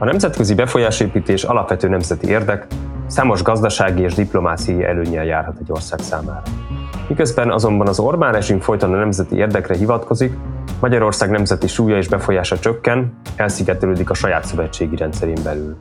A 0.00 0.04
nemzetközi 0.04 0.54
befolyásépítés 0.54 1.42
alapvető 1.44 1.88
nemzeti 1.88 2.28
érdek, 2.28 2.66
számos 3.06 3.42
gazdasági 3.42 4.02
és 4.02 4.14
diplomáciai 4.14 4.84
előnyel 4.84 5.24
járhat 5.24 5.58
egy 5.60 5.70
ország 5.70 5.98
számára. 5.98 6.42
Miközben 7.08 7.50
azonban 7.50 7.88
az 7.88 7.98
Orbán 7.98 8.32
rezsim 8.32 8.60
folyton 8.60 8.92
a 8.92 8.96
nemzeti 8.96 9.36
érdekre 9.36 9.74
hivatkozik, 9.74 10.32
Magyarország 10.80 11.30
nemzeti 11.30 11.66
súlya 11.66 11.96
és 11.96 12.08
befolyása 12.08 12.58
csökken, 12.58 13.12
elszigetelődik 13.36 14.10
a 14.10 14.14
saját 14.14 14.44
szövetségi 14.44 14.96
rendszerén 14.96 15.42
belül. 15.44 15.76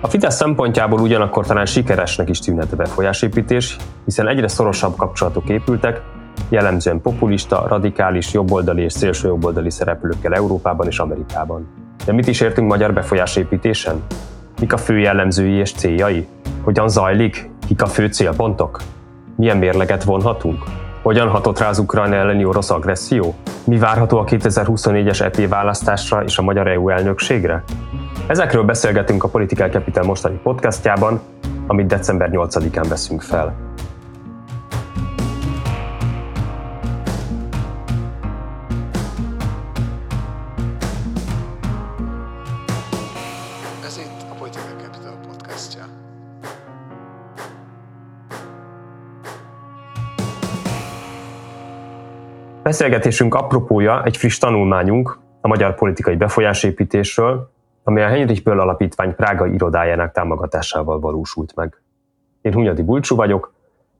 A 0.00 0.08
Fidesz 0.08 0.36
szempontjából 0.36 1.00
ugyanakkor 1.00 1.46
talán 1.46 1.66
sikeresnek 1.66 2.28
is 2.28 2.38
tűnhet 2.38 2.72
a 2.72 2.76
befolyásépítés, 2.76 3.76
hiszen 4.04 4.28
egyre 4.28 4.48
szorosabb 4.48 4.96
kapcsolatok 4.96 5.48
épültek, 5.48 6.02
jellemzően 6.48 7.00
populista, 7.00 7.64
radikális, 7.68 8.32
jobboldali 8.32 8.82
és 8.82 8.92
szélsőjobboldali 8.92 9.70
szereplőkkel 9.70 10.34
Európában 10.34 10.86
és 10.86 10.98
Amerikában. 10.98 11.68
De 12.04 12.12
mit 12.12 12.26
is 12.26 12.40
értünk 12.40 12.68
magyar 12.68 12.92
befolyásépítésen? 12.92 14.02
Mik 14.60 14.72
a 14.72 14.76
fő 14.76 14.98
jellemzői 14.98 15.52
és 15.52 15.72
céljai? 15.72 16.26
Hogyan 16.62 16.88
zajlik? 16.88 17.50
Kik 17.66 17.82
a 17.82 17.86
fő 17.86 18.06
célpontok? 18.06 18.80
Milyen 19.36 19.56
mérleget 19.56 20.04
vonhatunk? 20.04 20.62
Hogyan 21.02 21.28
hatott 21.28 21.58
rá 21.58 21.68
az 21.68 21.78
Ukrajna 21.78 22.14
elleni 22.14 22.44
orosz 22.44 22.70
agresszió? 22.70 23.34
Mi 23.64 23.78
várható 23.78 24.18
a 24.18 24.24
2024-es 24.24 25.20
EP 25.20 25.48
választásra 25.48 26.24
és 26.24 26.38
a 26.38 26.42
magyar 26.42 26.68
EU 26.68 26.88
elnökségre? 26.88 27.64
Ezekről 28.26 28.64
beszélgetünk 28.64 29.24
a 29.24 29.28
Political 29.28 29.68
Capital 29.68 30.04
mostani 30.04 30.40
podcastjában, 30.42 31.20
amit 31.66 31.86
december 31.86 32.28
8-án 32.32 32.86
veszünk 32.88 33.22
fel. 33.22 33.71
Beszélgetésünk 52.72 53.34
apropója 53.34 54.04
egy 54.04 54.16
friss 54.16 54.38
tanulmányunk 54.38 55.18
a 55.40 55.48
magyar 55.48 55.74
politikai 55.74 56.16
befolyásépítésről, 56.16 57.50
amely 57.82 58.04
a 58.04 58.08
Heinrich 58.08 58.42
Böll 58.42 58.60
Alapítvány 58.60 59.14
Prága 59.14 59.46
irodájának 59.46 60.12
támogatásával 60.12 61.00
valósult 61.00 61.54
meg. 61.54 61.82
Én 62.42 62.52
Hunyadi 62.52 62.82
Bulcsú 62.82 63.16
vagyok, 63.16 63.54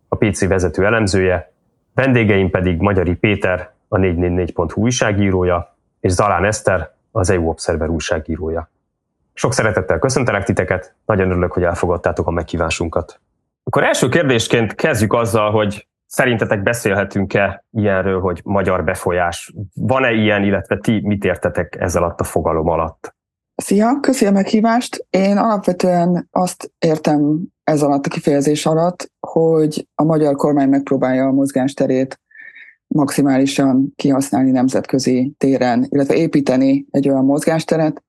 a 0.08 0.16
PC 0.16 0.46
vezető 0.46 0.84
elemzője, 0.84 1.52
vendégeim 1.94 2.50
pedig 2.50 2.80
Magyari 2.80 3.14
Péter, 3.14 3.72
a 3.88 3.96
444.hu 3.96 4.80
újságírója, 4.80 5.76
és 6.00 6.12
Zalán 6.12 6.44
Eszter, 6.44 6.94
az 7.10 7.30
EU 7.30 7.48
Observer 7.48 7.88
újságírója. 7.88 8.70
Sok 9.32 9.52
szeretettel 9.52 9.98
köszöntelek 9.98 10.44
titeket, 10.44 10.94
nagyon 11.06 11.30
örülök, 11.30 11.52
hogy 11.52 11.62
elfogadtátok 11.62 12.26
a 12.26 12.30
meghívásunkat. 12.30 13.20
Akkor 13.64 13.82
első 13.84 14.08
kérdésként 14.08 14.74
kezdjük 14.74 15.12
azzal, 15.12 15.50
hogy 15.50 15.86
Szerintetek 16.14 16.62
beszélhetünk-e 16.62 17.64
ilyenről, 17.70 18.20
hogy 18.20 18.40
magyar 18.44 18.84
befolyás? 18.84 19.54
Van-e 19.74 20.12
ilyen, 20.12 20.44
illetve 20.44 20.78
ti 20.78 21.00
mit 21.04 21.24
értetek 21.24 21.76
ezzel 21.80 22.02
alatt 22.02 22.20
a 22.20 22.24
fogalom 22.24 22.68
alatt? 22.68 23.14
Szia, 23.54 23.98
köszi 24.00 24.26
a 24.26 24.30
meghívást. 24.30 25.06
Én 25.10 25.36
alapvetően 25.36 26.28
azt 26.30 26.72
értem 26.78 27.40
ez 27.64 27.82
alatt 27.82 28.06
a 28.06 28.08
kifejezés 28.08 28.66
alatt, 28.66 29.12
hogy 29.20 29.88
a 29.94 30.04
magyar 30.04 30.34
kormány 30.36 30.68
megpróbálja 30.68 31.26
a 31.26 31.32
mozgásterét 31.32 32.20
maximálisan 32.86 33.92
kihasználni 33.96 34.50
nemzetközi 34.50 35.34
téren, 35.38 35.86
illetve 35.88 36.14
építeni 36.14 36.86
egy 36.90 37.08
olyan 37.08 37.24
mozgásteret, 37.24 38.02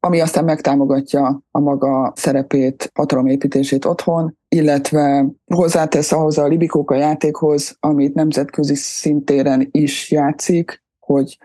ami 0.00 0.20
aztán 0.20 0.44
megtámogatja 0.44 1.42
a 1.50 1.60
maga 1.60 2.12
szerepét, 2.16 2.90
hatalomépítését 2.94 3.84
otthon, 3.84 4.36
illetve 4.48 5.26
hozzátesz 5.46 6.12
ahhoz 6.12 6.38
a 6.38 6.46
libikóka 6.46 6.94
játékhoz, 6.94 7.76
amit 7.80 8.14
nemzetközi 8.14 8.74
szintéren 8.74 9.68
is 9.70 10.10
játszik, 10.10 10.82
hogy 10.98 11.38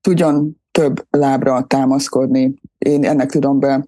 tudjon 0.00 0.60
több 0.70 1.06
lábra 1.10 1.66
támaszkodni. 1.66 2.54
Én 2.78 3.04
ennek 3.04 3.30
tudom 3.30 3.58
be 3.58 3.86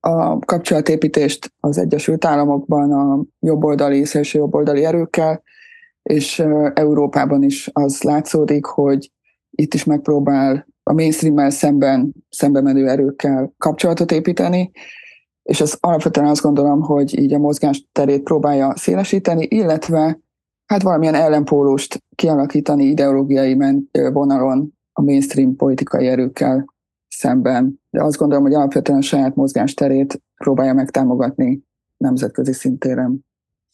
a 0.00 0.38
kapcsolatépítést 0.38 1.52
az 1.60 1.78
Egyesült 1.78 2.24
Államokban 2.24 2.92
a 2.92 3.24
jobboldali, 3.40 4.04
szélső 4.04 4.38
jobboldali 4.38 4.84
erőkkel, 4.84 5.42
és 6.02 6.38
Európában 6.74 7.42
is 7.42 7.70
az 7.72 8.02
látszódik, 8.02 8.64
hogy 8.64 9.12
itt 9.50 9.74
is 9.74 9.84
megpróbál 9.84 10.66
a 10.90 10.92
mainstream 10.92 11.50
szemben, 11.50 12.14
szembe 12.30 12.60
menő 12.60 12.88
erőkkel 12.88 13.52
kapcsolatot 13.58 14.12
építeni, 14.12 14.70
és 15.42 15.60
az 15.60 15.76
alapvetően 15.80 16.26
azt 16.26 16.42
gondolom, 16.42 16.80
hogy 16.80 17.18
így 17.18 17.32
a 17.32 17.38
mozgás 17.38 17.86
terét 17.92 18.22
próbálja 18.22 18.72
szélesíteni, 18.76 19.46
illetve 19.50 20.20
hát 20.66 20.82
valamilyen 20.82 21.14
ellenpólust 21.14 22.02
kialakítani 22.14 22.84
ideológiai 22.84 23.56
vonalon 24.12 24.72
a 24.92 25.02
mainstream 25.02 25.56
politikai 25.56 26.06
erőkkel 26.06 26.74
szemben. 27.08 27.80
De 27.90 28.02
azt 28.02 28.16
gondolom, 28.16 28.44
hogy 28.44 28.54
alapvetően 28.54 28.98
a 28.98 29.02
saját 29.02 29.34
mozgásterét 29.34 30.22
próbálja 30.36 30.72
megtámogatni 30.72 31.62
nemzetközi 31.96 32.52
szintéren. 32.52 33.26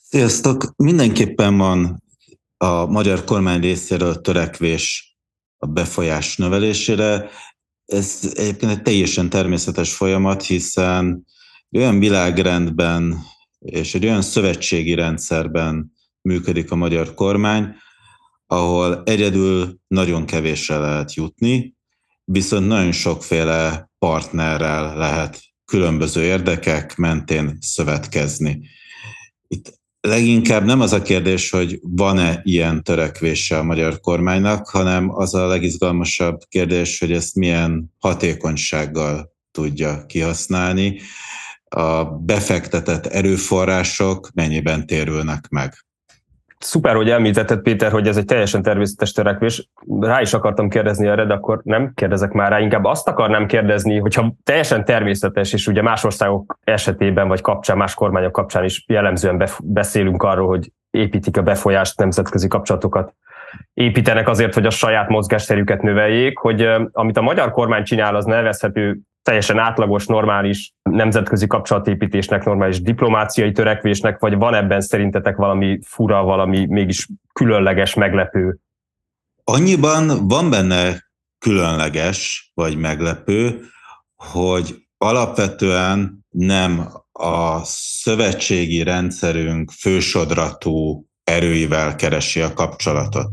Sziasztok! 0.03 0.73
Mindenképpen 0.77 1.57
van 1.57 2.03
a 2.57 2.87
magyar 2.87 3.25
kormány 3.25 3.61
részéről 3.61 4.21
törekvés 4.21 5.06
a 5.59 5.67
befolyás 5.67 6.37
növelésére. 6.37 7.31
Ez 7.85 8.33
egyébként 8.35 8.73
egy 8.73 8.83
teljesen 8.83 9.29
természetes 9.29 9.93
folyamat, 9.93 10.43
hiszen 10.43 11.27
olyan 11.73 11.99
világrendben 11.99 13.25
és 13.59 13.95
egy 13.95 14.05
olyan 14.05 14.23
szövetségi 14.23 14.95
rendszerben 14.95 15.93
működik 16.21 16.71
a 16.71 16.77
magyar 16.77 17.15
kormány, 17.15 17.75
ahol 18.47 19.03
egyedül 19.05 19.79
nagyon 19.87 20.27
kevésre 20.27 20.79
lehet 20.79 21.15
jutni, 21.15 21.75
viszont 22.25 22.67
nagyon 22.67 22.93
sokféle 22.93 23.91
partnerrel 23.99 24.97
lehet 24.97 25.41
különböző 25.65 26.23
érdekek 26.23 26.97
mentén 26.97 27.59
szövetkezni. 27.61 28.69
Itt 29.49 29.81
leginkább 30.07 30.65
nem 30.65 30.81
az 30.81 30.93
a 30.93 31.03
kérdés, 31.03 31.51
hogy 31.51 31.79
van-e 31.83 32.41
ilyen 32.45 32.83
törekvése 32.83 33.59
a 33.59 33.63
magyar 33.63 34.01
kormánynak, 34.01 34.69
hanem 34.69 35.11
az 35.15 35.35
a 35.35 35.47
legizgalmasabb 35.47 36.41
kérdés, 36.49 36.99
hogy 36.99 37.13
ezt 37.13 37.35
milyen 37.35 37.93
hatékonysággal 37.99 39.35
tudja 39.51 40.07
kihasználni, 40.07 41.01
a 41.69 42.05
befektetett 42.05 43.07
erőforrások 43.07 44.31
mennyiben 44.35 44.87
térülnek 44.87 45.49
meg. 45.49 45.86
Szuper, 46.67 46.95
hogy 46.95 47.11
említetted, 47.11 47.61
Péter, 47.61 47.93
hogy 47.93 48.09
ez 48.09 48.17
egy 48.17 48.25
teljesen 48.25 48.63
természetes 48.63 49.13
törekvés. 49.13 49.69
Rá 50.01 50.21
is 50.21 50.35
akartam 50.35 50.69
kérdezni 50.69 51.07
erre, 51.07 51.25
de 51.25 51.35
akkor 51.35 51.61
nem 51.65 51.93
kérdezek 51.95 52.33
már 52.33 52.51
rá. 52.51 52.61
Inkább 52.61 52.85
azt 52.85 53.09
akarnám 53.09 53.47
kérdezni, 53.47 53.99
hogyha 53.99 54.35
teljesen 54.43 54.85
természetes, 54.85 55.53
és 55.53 55.67
ugye 55.67 55.83
más 55.83 56.05
országok 56.05 56.59
esetében, 56.65 57.29
vagy 57.29 57.41
kapcsán, 57.41 57.77
más 57.77 57.95
kormányok 57.95 58.33
kapcsán 58.33 58.65
is 58.65 58.85
jellemzően 58.87 59.49
beszélünk 59.63 60.23
arról, 60.23 60.49
hogy 60.49 60.73
építik 60.91 61.37
a 61.37 61.43
befolyást, 61.43 61.99
nemzetközi 61.99 62.49
kapcsolatokat 62.49 63.15
építenek 63.75 64.29
azért, 64.29 64.55
hogy 64.55 64.67
a 64.67 64.71
saját 64.71 65.09
mozgásterüket 65.09 65.83
növeljék, 65.83 66.39
hogy 66.39 66.69
amit 66.93 67.17
a 67.17 67.23
magyar 67.23 67.51
kormány 67.51 67.85
csinál, 67.85 68.17
az 68.17 68.25
nevezhető 68.25 68.99
teljesen 69.27 69.59
átlagos, 69.59 70.07
normális 70.07 70.73
nemzetközi 70.83 71.47
kapcsolatépítésnek, 71.47 72.45
normális 72.45 72.83
diplomáciai 72.83 73.53
törekvésnek, 73.53 74.19
vagy 74.19 74.35
van 74.35 74.55
ebben 74.55 74.81
szerintetek 74.81 75.37
valami 75.37 75.79
fura, 75.83 76.23
valami 76.23 76.67
mégis 76.67 77.09
különleges, 77.33 77.95
meglepő? 77.95 78.59
Annyiban 79.45 80.29
van 80.29 80.51
benne 80.51 81.05
különleges, 81.39 82.51
vagy 82.55 82.77
meglepő, 82.77 83.61
hogy 84.17 84.75
alapvetően 84.99 86.27
nem 86.31 86.89
a 87.13 87.65
szövetségi 87.65 88.83
rendszerünk 88.83 89.71
fősodratú 89.71 91.07
erőivel 91.25 91.97
keresi 91.97 92.41
a 92.41 92.53
kapcsolatot. 92.55 93.31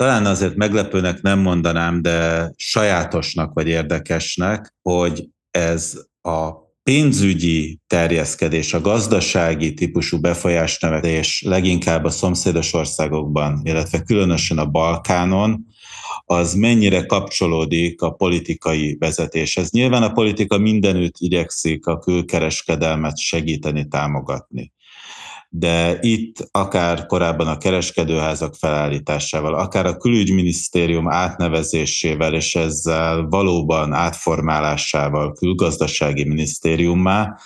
Talán 0.00 0.26
azért 0.26 0.54
meglepőnek 0.54 1.22
nem 1.22 1.38
mondanám, 1.38 2.02
de 2.02 2.50
sajátosnak 2.56 3.54
vagy 3.54 3.68
érdekesnek, 3.68 4.74
hogy 4.82 5.28
ez 5.50 6.00
a 6.22 6.50
pénzügyi 6.82 7.78
terjeszkedés, 7.86 8.74
a 8.74 8.80
gazdasági 8.80 9.74
típusú 9.74 10.20
befolyásnevelés 10.20 11.42
leginkább 11.46 12.04
a 12.04 12.10
szomszédos 12.10 12.72
országokban, 12.72 13.60
illetve 13.64 14.02
különösen 14.02 14.58
a 14.58 14.66
Balkánon, 14.66 15.66
az 16.24 16.54
mennyire 16.54 17.06
kapcsolódik 17.06 18.02
a 18.02 18.10
politikai 18.10 18.96
vezetéshez. 18.98 19.70
Nyilván 19.70 20.02
a 20.02 20.12
politika 20.12 20.58
mindenütt 20.58 21.14
igyekszik 21.18 21.86
a 21.86 21.98
külkereskedelmet 21.98 23.18
segíteni, 23.18 23.88
támogatni 23.88 24.72
de 25.52 25.98
itt 26.00 26.48
akár 26.50 27.06
korábban 27.06 27.46
a 27.46 27.58
kereskedőházak 27.58 28.54
felállításával, 28.54 29.54
akár 29.54 29.86
a 29.86 29.96
külügyminisztérium 29.96 31.08
átnevezésével 31.08 32.34
és 32.34 32.54
ezzel 32.54 33.26
valóban 33.26 33.92
átformálásával 33.92 35.32
külgazdasági 35.32 36.24
minisztériummá, 36.24 37.36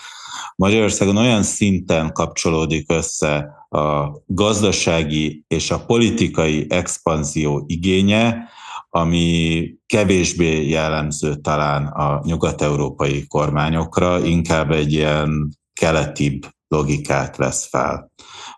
Magyarországon 0.57 1.17
olyan 1.17 1.43
szinten 1.43 2.13
kapcsolódik 2.13 2.93
össze 2.93 3.51
a 3.69 4.09
gazdasági 4.27 5.45
és 5.49 5.71
a 5.71 5.85
politikai 5.85 6.67
expanzió 6.69 7.65
igénye, 7.67 8.49
ami 8.91 9.69
kevésbé 9.87 10.69
jellemző 10.69 11.35
talán 11.35 11.87
a 11.87 12.21
nyugat-európai 12.25 13.27
kormányokra, 13.27 14.25
inkább 14.25 14.71
egy 14.71 14.93
ilyen 14.93 15.49
keletibb 15.73 16.47
logikát 16.75 17.37
vesz 17.37 17.69
fel. 17.69 18.11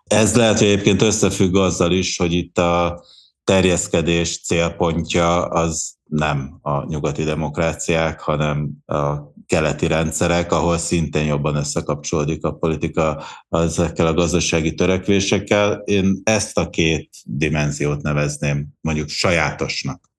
Ez 0.03 0.35
lehet, 0.35 0.57
hogy 0.57 0.67
egyébként 0.67 1.01
összefügg 1.01 1.55
azzal 1.55 1.91
is, 1.91 2.17
hogy 2.17 2.33
itt 2.33 2.57
a 2.57 3.03
terjeszkedés 3.43 4.41
célpontja 4.41 5.45
az 5.45 5.95
nem 6.03 6.59
a 6.61 6.85
nyugati 6.85 7.23
demokráciák, 7.23 8.19
hanem 8.19 8.69
a 8.85 9.35
keleti 9.45 9.87
rendszerek, 9.87 10.51
ahol 10.51 10.77
szintén 10.77 11.25
jobban 11.25 11.55
összekapcsolódik 11.55 12.43
a 12.43 12.53
politika 12.53 13.23
ezekkel 13.49 14.07
a 14.07 14.13
gazdasági 14.13 14.73
törekvésekkel. 14.73 15.81
Én 15.85 16.21
ezt 16.23 16.57
a 16.57 16.69
két 16.69 17.09
dimenziót 17.25 18.01
nevezném 18.01 18.67
mondjuk 18.81 19.09
sajátosnak. 19.09 20.09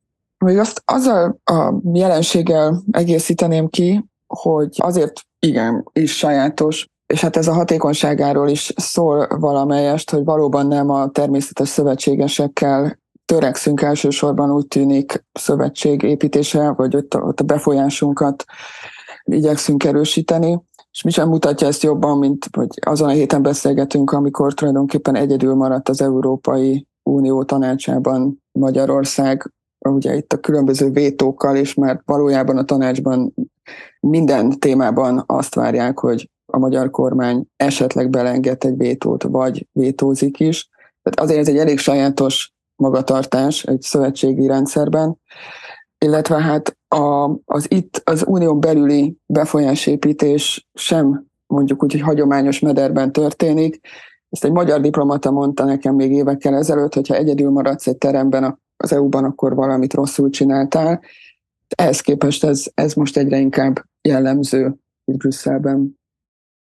Még 0.45 0.59
azt 0.59 0.83
azzal 0.85 1.41
a 1.45 1.75
jelenséggel 1.93 2.83
egészíteném 2.91 3.69
ki, 3.69 4.05
hogy 4.27 4.77
azért 4.79 5.21
igen, 5.39 5.89
is 5.93 6.17
sajátos, 6.17 6.87
és 7.15 7.21
hát 7.21 7.37
ez 7.37 7.49
a 7.49 7.53
hatékonyságáról 7.53 8.49
is 8.49 8.73
szól 8.77 9.27
valamelyest, 9.29 10.11
hogy 10.11 10.25
valóban 10.25 10.67
nem 10.67 10.91
a 10.91 11.09
természetes 11.09 11.69
szövetségesekkel 11.69 12.99
törekszünk 13.25 13.83
elsősorban 13.83 14.51
úgy 14.51 14.67
tűnik 14.67 15.25
szövetség 15.33 16.03
építése, 16.03 16.71
vagy 16.71 16.97
ott 16.97 17.15
a, 17.15 17.19
ott 17.19 17.41
a 17.41 17.45
befolyásunkat 17.45 18.45
igyekszünk 19.25 19.85
erősíteni, 19.85 20.61
és 20.91 21.03
mi 21.03 21.11
sem 21.11 21.29
mutatja 21.29 21.67
ezt 21.67 21.83
jobban, 21.83 22.19
mint 22.19 22.47
hogy 22.57 22.69
azon 22.81 23.09
a 23.09 23.13
héten 23.13 23.43
beszélgetünk, 23.43 24.11
amikor 24.11 24.55
tulajdonképpen 24.55 25.15
egyedül 25.15 25.55
maradt 25.55 25.89
az 25.89 26.01
Európai 26.01 26.87
Unió 27.03 27.43
tanácsában 27.43 28.43
Magyarország, 28.53 29.53
ugye 29.79 30.17
itt 30.17 30.33
a 30.33 30.41
különböző 30.41 30.91
vétókkal, 30.91 31.57
és 31.57 31.75
már 31.75 32.03
valójában 32.05 32.57
a 32.57 32.65
tanácsban 32.65 33.35
minden 34.01 34.51
témában 34.51 35.23
azt 35.27 35.55
várják, 35.55 35.99
hogy 35.99 36.31
a 36.53 36.59
magyar 36.59 36.91
kormány 36.91 37.47
esetleg 37.57 38.11
belenged 38.11 38.65
egy 38.65 38.77
vétót, 38.77 39.23
vagy 39.23 39.67
vétózik 39.73 40.41
is. 40.41 40.69
Tehát 41.03 41.21
azért 41.21 41.41
ez 41.41 41.49
egy 41.49 41.59
elég 41.59 41.79
sajátos 41.79 42.53
magatartás 42.77 43.63
egy 43.63 43.83
szövetségi 43.83 44.47
rendszerben, 44.47 45.21
illetve 45.99 46.41
hát 46.41 46.77
a, 46.89 47.31
az 47.45 47.71
itt 47.71 48.03
az 48.05 48.25
unión 48.27 48.61
belüli 48.61 49.17
befolyásépítés 49.27 50.69
sem 50.75 51.27
mondjuk 51.47 51.83
úgy, 51.83 51.93
hogy 51.93 52.01
hagyományos 52.01 52.59
mederben 52.59 53.13
történik. 53.13 53.81
Ezt 54.31 54.45
egy 54.45 54.53
magyar 54.53 54.81
diplomata 54.81 55.31
mondta 55.31 55.65
nekem 55.65 55.95
még 55.95 56.13
évekkel 56.13 56.55
ezelőtt, 56.55 56.95
hogyha 56.95 57.15
egyedül 57.15 57.51
maradsz 57.51 57.87
egy 57.87 57.99
teremben 57.99 58.61
az 58.77 58.93
EU-ban, 58.93 59.25
akkor 59.25 59.55
valamit 59.55 59.95
rosszul 59.95 60.31
csináltál. 60.31 61.01
Ehhez 61.77 62.01
képest 62.01 62.45
ez, 62.45 62.65
ez 62.75 62.95
most 62.95 63.17
egyre 63.17 63.39
inkább 63.39 63.85
jellemző 64.03 64.75
Brüsszelben. 65.05 65.98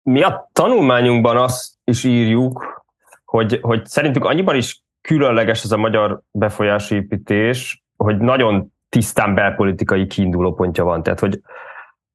Mi 0.04 0.22
a 0.22 0.50
tanulmányunkban 0.54 1.38
azt 1.38 1.74
is 1.84 2.04
írjuk, 2.04 2.84
hogy, 3.26 3.60
hogy 3.62 3.86
szerintük 3.86 4.26
annyiban 4.26 4.56
is 4.56 4.84
különleges 5.02 5.64
ez 5.64 5.72
a 5.72 5.78
magyar 5.78 6.22
befolyásépítés, 6.32 7.84
hogy 7.98 8.18
nagyon 8.18 8.74
tisztán 8.90 9.36
belpolitikai 9.36 10.08
kiindulópontja 10.08 10.84
van. 10.84 11.04
Tehát, 11.04 11.20
hogy 11.20 11.42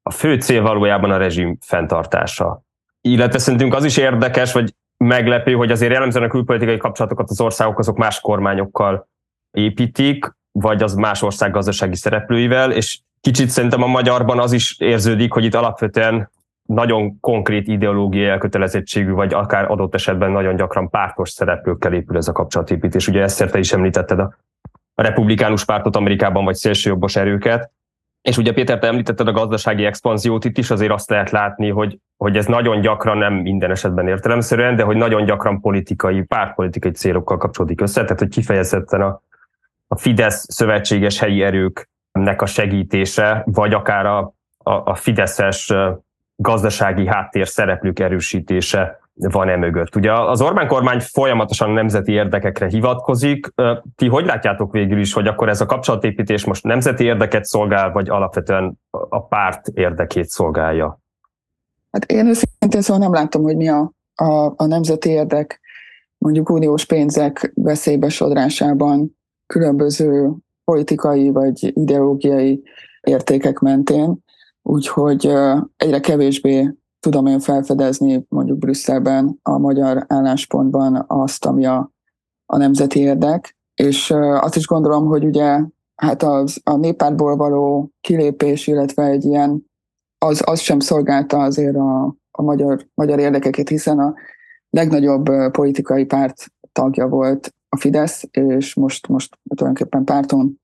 a 0.03 0.11
fő 0.11 0.41
cél 0.41 0.63
valójában 0.63 1.11
a 1.11 1.17
rezsim 1.17 1.59
fenntartása. 1.61 2.63
Illetve 3.01 3.39
szerintünk 3.39 3.75
az 3.75 3.85
is 3.85 3.97
érdekes, 3.97 4.53
vagy 4.53 4.75
meglepő, 4.97 5.53
hogy 5.53 5.71
azért 5.71 5.93
jellemzően 5.93 6.25
a 6.25 6.29
külpolitikai 6.29 6.77
kapcsolatokat 6.77 7.31
az 7.31 7.41
országok 7.41 7.79
azok 7.79 7.97
más 7.97 8.21
kormányokkal 8.21 9.09
építik, 9.51 10.37
vagy 10.53 10.83
az 10.83 10.95
más 10.95 11.23
ország 11.23 11.51
gazdasági 11.51 11.97
szereplőivel, 11.97 12.73
és 12.73 13.01
kicsit 13.21 13.49
szerintem 13.49 13.83
a 13.83 13.87
magyarban 13.87 14.39
az 14.39 14.53
is 14.53 14.79
érződik, 14.79 15.33
hogy 15.33 15.45
itt 15.45 15.55
alapvetően 15.55 16.31
nagyon 16.69 17.21
konkrét 17.21 17.69
ideológiai 17.69 18.27
elkötelezettségű, 18.27 19.11
vagy 19.11 19.35
akár 19.35 19.71
adott 19.71 19.95
esetben 19.95 20.31
nagyon 20.31 20.57
gyakran 20.57 20.91
pártos 20.91 21.31
szereplőkkel 21.31 21.93
épül 21.93 22.17
ez 22.17 22.29
a 22.29 22.33
kapcsolatépítés. 22.33 23.09
Ugye 23.09 23.23
ezt 23.23 23.51
te 23.51 23.59
is 23.59 23.73
említetted 23.73 24.19
a, 24.19 24.37
a 24.95 25.03
republikánus 25.03 25.65
pártot 25.65 25.97
Amerikában, 25.97 26.45
vagy 26.45 26.55
szélsőjobbos 26.55 27.17
erőket. 27.17 27.71
És 28.23 28.37
ugye 28.37 28.53
Péter, 28.53 28.79
te 28.79 28.87
említetted 28.87 29.29
a 29.29 29.33
gazdasági 29.33 29.85
expanziót, 29.85 30.45
itt 30.45 30.59
is 30.59 30.71
azért 30.71 30.93
azt 30.93 31.11
lehet 31.11 31.31
látni, 31.31 31.69
hogy, 31.69 31.99
hogy 32.17 32.37
ez 32.37 32.47
nagyon 32.47 32.81
gyakran, 32.81 33.19
nem 33.19 33.35
minden 33.35 33.71
esetben 33.71 34.09
értelemszerűen, 34.09 34.77
de 34.77 34.83
hogy 34.83 34.97
nagyon 34.97 35.25
gyakran 35.25 35.61
politikai, 35.61 36.23
pártpolitikai 36.23 36.91
célokkal 36.91 37.37
kapcsolódik 37.37 37.81
össze, 37.81 38.03
tehát 38.03 38.19
hogy 38.19 38.29
kifejezetten 38.29 39.01
a, 39.01 39.23
a 39.87 39.97
Fidesz 39.97 40.47
szövetséges 40.49 41.19
helyi 41.19 41.43
erőknek 41.43 42.43
a 42.43 42.47
segítése, 42.47 43.43
vagy 43.47 43.75
akár 43.75 44.07
a, 44.07 44.19
a, 44.59 44.73
a 44.73 44.95
Fideszes 44.95 45.73
gazdasági 46.41 47.07
háttér 47.07 47.49
szereplők 47.49 47.99
erősítése 47.99 48.99
van 49.15 49.49
e 49.49 49.57
mögött. 49.57 49.97
Ugye 49.97 50.13
az 50.13 50.41
Orbán 50.41 50.67
kormány 50.67 51.01
folyamatosan 51.01 51.71
nemzeti 51.71 52.13
érdekekre 52.13 52.67
hivatkozik. 52.67 53.47
Ti 53.97 54.09
hogy 54.09 54.25
látjátok 54.25 54.73
végül 54.73 54.99
is, 54.99 55.13
hogy 55.13 55.27
akkor 55.27 55.49
ez 55.49 55.61
a 55.61 55.67
kapcsolatépítés 55.67 56.45
most 56.45 56.65
nemzeti 56.65 57.05
érdeket 57.05 57.45
szolgál, 57.45 57.93
vagy 57.93 58.09
alapvetően 58.09 58.79
a 58.91 59.27
párt 59.27 59.69
érdekét 59.69 60.29
szolgálja? 60.29 61.01
Hát 61.93 62.05
én 62.13 62.27
őszintén 62.27 62.81
szóval 62.81 63.03
nem 63.03 63.13
látom, 63.13 63.43
hogy 63.43 63.57
mi 63.57 63.69
a, 63.69 63.93
a, 64.15 64.53
a 64.57 64.67
nemzeti 64.67 65.09
érdek 65.09 65.61
mondjuk 66.19 66.51
uniós 66.51 66.85
pénzek 66.85 67.53
veszélybe 67.55 68.09
sodrásában 68.09 69.19
különböző 69.47 70.33
politikai 70.65 71.31
vagy 71.31 71.73
ideológiai 71.77 72.63
értékek 73.01 73.59
mentén. 73.59 74.25
Úgyhogy 74.71 75.33
egyre 75.77 76.01
kevésbé 76.01 76.75
tudom 77.01 77.27
én 77.27 77.41
felfedezni 77.41 78.27
mondjuk 78.29 78.59
Brüsszelben 78.59 79.39
a 79.43 79.59
magyar 79.59 80.05
álláspontban 80.07 81.05
azt, 81.07 81.45
ami 81.45 81.67
a, 81.67 81.93
a 82.47 82.57
nemzeti 82.57 83.01
érdek, 83.01 83.57
és 83.75 84.11
azt 84.41 84.57
is 84.57 84.67
gondolom, 84.67 85.07
hogy 85.07 85.25
ugye 85.25 85.61
hát 85.95 86.23
az, 86.23 86.61
a 86.65 86.77
néppártból 86.77 87.37
való 87.37 87.91
kilépés, 88.01 88.67
illetve 88.67 89.05
egy 89.05 89.25
ilyen, 89.25 89.65
az, 90.19 90.43
az 90.45 90.61
sem 90.61 90.81
szolgálta 90.81 91.39
azért 91.39 91.77
a, 91.77 92.17
a 92.31 92.43
magyar, 92.43 92.87
magyar 92.95 93.19
érdekeket, 93.19 93.69
hiszen 93.69 93.99
a 93.99 94.15
legnagyobb 94.71 95.51
politikai 95.51 96.05
párt 96.05 96.47
tagja 96.73 97.07
volt 97.07 97.55
a 97.69 97.77
Fidesz, 97.77 98.25
és 98.31 98.75
most, 98.75 99.09
most 99.09 99.39
tulajdonképpen 99.55 100.05
párton 100.05 100.61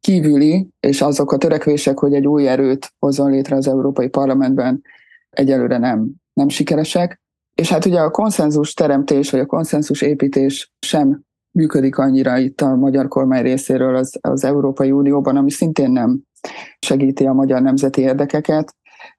kívüli, 0.00 0.68
és 0.80 1.00
azok 1.00 1.32
a 1.32 1.36
törekvések, 1.36 1.98
hogy 1.98 2.14
egy 2.14 2.26
új 2.26 2.48
erőt 2.48 2.92
hozzon 2.98 3.30
létre 3.30 3.56
az 3.56 3.68
Európai 3.68 4.08
Parlamentben, 4.08 4.82
egyelőre 5.30 5.78
nem, 5.78 6.10
nem 6.32 6.48
sikeresek. 6.48 7.20
És 7.54 7.68
hát 7.68 7.84
ugye 7.84 8.00
a 8.00 8.10
konszenzus 8.10 8.74
teremtés, 8.74 9.30
vagy 9.30 9.40
a 9.40 9.46
konszenzus 9.46 10.02
építés 10.02 10.72
sem 10.86 11.22
működik 11.50 11.98
annyira 11.98 12.38
itt 12.38 12.60
a 12.60 12.76
magyar 12.76 13.08
kormány 13.08 13.42
részéről 13.42 13.96
az, 13.96 14.18
az 14.20 14.44
Európai 14.44 14.90
Unióban, 14.90 15.36
ami 15.36 15.50
szintén 15.50 15.90
nem 15.90 16.20
segíti 16.78 17.26
a 17.26 17.32
magyar 17.32 17.62
nemzeti 17.62 18.00
érdekeket. 18.00 18.74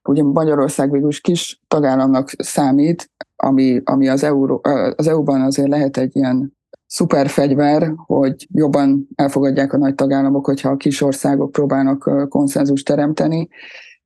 Ugye 0.08 0.22
Magyarország 0.22 0.90
végül 0.90 1.08
is 1.08 1.20
kis 1.20 1.60
tagállamnak 1.68 2.30
számít, 2.38 3.10
ami, 3.36 3.80
ami 3.84 4.08
az, 4.08 4.22
Euró, 4.22 4.60
az 4.96 5.06
EU-ban 5.06 5.40
azért 5.40 5.68
lehet 5.68 5.96
egy 5.96 6.16
ilyen 6.16 6.58
szuperfegyver, 6.90 7.92
hogy 7.96 8.46
jobban 8.52 9.08
elfogadják 9.14 9.72
a 9.72 9.76
nagy 9.76 9.94
tagállamok, 9.94 10.46
hogyha 10.46 10.70
a 10.70 10.76
kis 10.76 11.00
országok 11.00 11.52
próbálnak 11.52 12.28
konszenzust 12.28 12.86
teremteni. 12.86 13.48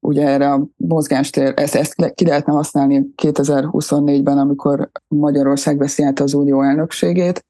Ugye 0.00 0.28
erre 0.28 0.52
a 0.52 0.66
mozgástér, 0.76 1.52
ezt, 1.56 1.74
ezt 1.74 2.14
ki 2.14 2.26
lehetne 2.26 2.52
használni 2.52 3.06
2024-ben, 3.22 4.38
amikor 4.38 4.90
Magyarország 5.08 5.78
veszi 5.78 6.02
át 6.02 6.20
az 6.20 6.34
unió 6.34 6.62
elnökségét. 6.62 7.46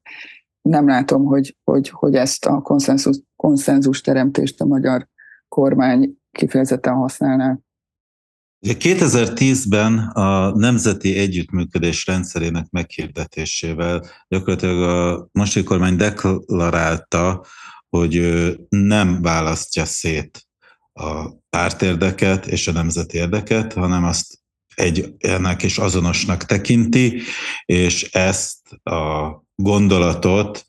Nem 0.61 0.87
látom, 0.87 1.25
hogy, 1.25 1.57
hogy, 1.63 1.89
hogy 1.89 2.15
ezt 2.15 2.45
a 2.45 2.61
konszenzus, 2.61 3.19
konszenzus 3.35 4.01
teremtést 4.01 4.61
a 4.61 4.65
magyar 4.65 5.07
kormány 5.47 6.17
kifejezetten 6.31 6.93
használná. 6.93 7.57
2010-ben 8.61 9.97
a 9.97 10.55
Nemzeti 10.55 11.17
Együttműködés 11.17 12.05
rendszerének 12.05 12.69
meghirdetésével 12.69 14.05
gyakorlatilag 14.27 14.81
a 14.81 15.27
mostani 15.31 15.65
kormány 15.65 15.95
deklarálta, 15.95 17.45
hogy 17.89 18.45
nem 18.69 19.21
választja 19.21 19.85
szét 19.85 20.47
a 20.93 21.29
pártérdeket 21.49 22.47
és 22.47 22.67
a 22.67 22.71
nemzeti 22.71 23.17
érdeket, 23.17 23.73
hanem 23.73 24.03
azt 24.03 24.39
egy 24.75 25.13
ennek 25.17 25.63
is 25.63 25.77
azonosnak 25.77 26.45
tekinti, 26.45 27.21
és 27.65 28.03
ezt 28.03 28.59
a 28.83 29.29
gondolatot 29.55 30.65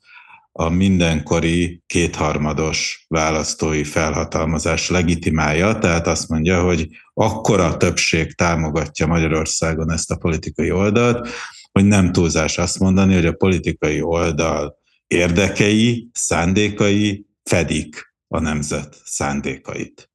a 0.59 0.69
mindenkori 0.69 1.81
kétharmados 1.85 3.05
választói 3.07 3.83
felhatalmazás 3.83 4.89
legitimálja, 4.89 5.77
tehát 5.77 6.07
azt 6.07 6.29
mondja, 6.29 6.63
hogy 6.63 6.87
akkora 7.13 7.77
többség 7.77 8.35
támogatja 8.35 9.07
Magyarországon 9.07 9.91
ezt 9.91 10.11
a 10.11 10.15
politikai 10.15 10.71
oldalt, 10.71 11.29
hogy 11.71 11.85
nem 11.85 12.11
túlzás 12.11 12.57
azt 12.57 12.79
mondani, 12.79 13.13
hogy 13.13 13.25
a 13.25 13.33
politikai 13.33 14.01
oldal 14.01 14.77
érdekei, 15.07 16.09
szándékai 16.13 17.25
fedik 17.43 18.13
a 18.27 18.39
nemzet 18.39 19.01
szándékait. 19.05 20.09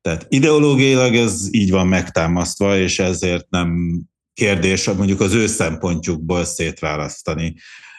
Tehát 0.00 0.26
ideológiailag 0.28 1.14
ez 1.14 1.48
így 1.50 1.70
van 1.70 1.86
megtámasztva, 1.86 2.76
és 2.76 2.98
ezért 2.98 3.50
nem 3.50 4.00
kérdés 4.34 4.90
mondjuk 4.90 5.20
az 5.20 5.34
ő 5.34 5.46
szempontjukból 5.46 6.44
szétválasztani, 6.44 7.54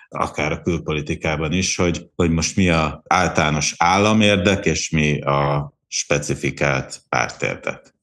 akár 0.10 0.52
a 0.52 0.62
külpolitikában 0.62 1.52
is, 1.52 1.76
hogy, 1.76 2.10
hogy 2.16 2.32
most 2.32 2.56
mi 2.56 2.70
a 2.70 3.04
általános 3.08 3.76
államérdek, 3.78 4.66
és 4.66 4.90
mi 4.90 5.22
a 5.22 5.74
specifikált 5.88 7.02
pártérdek. 7.10 7.94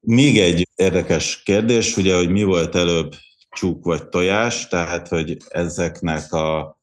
Még 0.00 0.38
egy 0.38 0.68
érdekes 0.74 1.42
kérdés, 1.42 1.96
ugye, 1.96 2.16
hogy 2.16 2.30
mi 2.30 2.42
volt 2.42 2.74
előbb 2.74 3.14
csúk 3.50 3.84
vagy 3.84 4.08
tojás, 4.08 4.68
tehát, 4.68 5.08
hogy 5.08 5.36
ezeknek 5.48 6.32
a, 6.32 6.78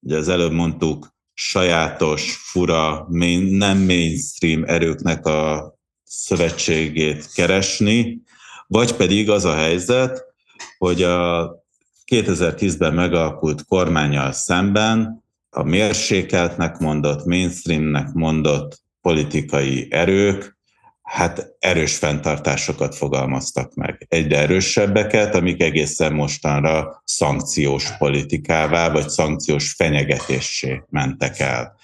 ugye 0.00 0.16
az 0.16 0.28
előbb 0.28 0.52
mondtuk, 0.52 1.14
sajátos, 1.34 2.36
fura, 2.36 3.06
main, 3.10 3.42
nem 3.42 3.78
mainstream 3.78 4.64
erőknek 4.64 5.26
a 5.26 5.74
szövetségét 6.04 7.32
keresni, 7.32 8.20
vagy 8.66 8.92
pedig 8.92 9.30
az 9.30 9.44
a 9.44 9.54
helyzet, 9.54 10.24
hogy 10.78 11.02
a 11.02 11.50
2010-ben 12.12 12.94
megalakult 12.94 13.64
kormányal 13.64 14.32
szemben 14.32 15.24
a 15.50 15.62
mérsékeltnek 15.62 16.78
mondott, 16.78 17.24
mainstreamnek 17.24 18.12
mondott 18.12 18.80
politikai 19.00 19.86
erők 19.90 20.56
hát 21.06 21.56
erős 21.58 21.96
fenntartásokat 21.96 22.94
fogalmaztak 22.94 23.74
meg. 23.74 24.06
Egyre 24.08 24.38
erősebbeket, 24.38 25.34
amik 25.34 25.62
egészen 25.62 26.12
mostanra 26.12 27.02
szankciós 27.04 27.96
politikává, 27.96 28.90
vagy 28.90 29.08
szankciós 29.08 29.72
fenyegetéssé 29.72 30.82
mentek 30.88 31.38
el. 31.38 31.76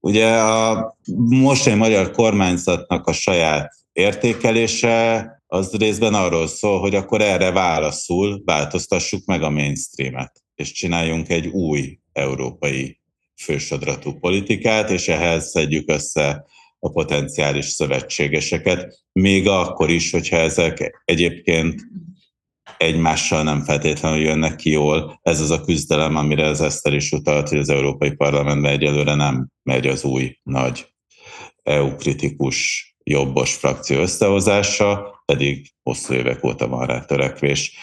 Ugye 0.00 0.36
a 0.36 0.96
mostani 1.28 1.76
magyar 1.76 2.10
kormányzatnak 2.10 3.06
a 3.06 3.12
saját 3.12 3.74
értékelése 3.92 5.41
az 5.52 5.72
részben 5.72 6.14
arról 6.14 6.46
szól, 6.46 6.80
hogy 6.80 6.94
akkor 6.94 7.20
erre 7.20 7.50
válaszul 7.50 8.42
változtassuk 8.44 9.24
meg 9.24 9.42
a 9.42 9.50
mainstreamet, 9.50 10.42
és 10.54 10.72
csináljunk 10.72 11.28
egy 11.28 11.46
új 11.46 11.98
európai 12.12 13.00
fősodratú 13.42 14.18
politikát, 14.18 14.90
és 14.90 15.08
ehhez 15.08 15.48
szedjük 15.48 15.90
össze 15.90 16.44
a 16.78 16.90
potenciális 16.90 17.64
szövetségeseket, 17.66 19.02
még 19.12 19.48
akkor 19.48 19.90
is, 19.90 20.10
hogyha 20.10 20.36
ezek 20.36 21.02
egyébként 21.04 21.82
egymással 22.78 23.42
nem 23.42 23.64
feltétlenül 23.64 24.20
jönnek 24.20 24.56
ki 24.56 24.70
jól. 24.70 25.20
Ez 25.22 25.40
az 25.40 25.50
a 25.50 25.60
küzdelem, 25.60 26.16
amire 26.16 26.46
az 26.46 26.60
Eszter 26.60 26.92
is 26.92 27.12
utalt, 27.12 27.48
hogy 27.48 27.58
az 27.58 27.68
Európai 27.68 28.10
Parlamentben 28.10 28.72
egyelőre 28.72 29.14
nem 29.14 29.48
megy 29.62 29.86
az 29.86 30.04
új 30.04 30.38
nagy 30.42 30.86
EU-kritikus 31.62 32.90
jobbos 33.04 33.54
frakció 33.54 34.00
összehozása, 34.00 35.21
pedig 35.32 35.72
hosszú 35.82 36.14
évek 36.14 36.44
óta 36.44 36.68
van 36.68 36.86
rá 36.86 37.00
törekvés. 37.00 37.76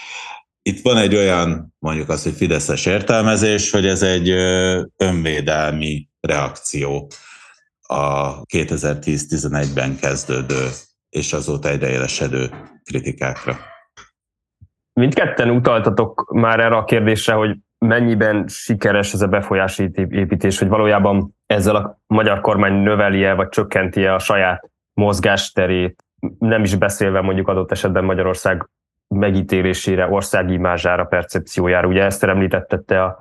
Itt 0.61 0.81
van 0.81 0.97
egy 0.97 1.15
olyan, 1.15 1.75
mondjuk 1.79 2.09
azt, 2.09 2.23
hogy 2.23 2.33
fideszes 2.33 2.85
értelmezés, 2.85 3.71
hogy 3.71 3.85
ez 3.85 4.01
egy 4.01 4.29
önvédelmi 4.97 6.09
reakció 6.19 7.07
a 7.87 8.41
2010-11-ben 8.45 9.97
kezdődő 9.99 10.67
és 11.09 11.33
azóta 11.33 11.69
egyre 11.69 11.89
élesedő 11.89 12.49
kritikákra. 12.83 13.57
Mindketten 14.93 15.49
utaltatok 15.49 16.31
már 16.33 16.59
erre 16.59 16.75
a 16.75 16.83
kérdésre, 16.83 17.33
hogy 17.33 17.57
mennyiben 17.77 18.47
sikeres 18.47 19.13
ez 19.13 19.21
a 19.21 19.27
befolyási 19.27 19.91
építés, 20.09 20.59
hogy 20.59 20.67
valójában 20.67 21.35
ezzel 21.45 21.75
a 21.75 21.99
magyar 22.07 22.41
kormány 22.41 22.73
növeli-e 22.73 23.33
vagy 23.33 23.49
csökkenti 23.49 24.05
-e 24.05 24.13
a 24.13 24.19
saját 24.19 24.69
mozgásterét, 24.93 26.03
nem 26.39 26.63
is 26.63 26.75
beszélve 26.75 27.21
mondjuk 27.21 27.47
adott 27.47 27.71
esetben 27.71 28.03
Magyarország 28.03 28.69
megítélésére, 29.07 30.09
országi 30.09 30.53
imázsára, 30.53 31.05
percepciójára. 31.05 31.87
Ugye 31.87 32.03
ezt 32.03 32.23
említettette 32.23 33.03
a, 33.03 33.17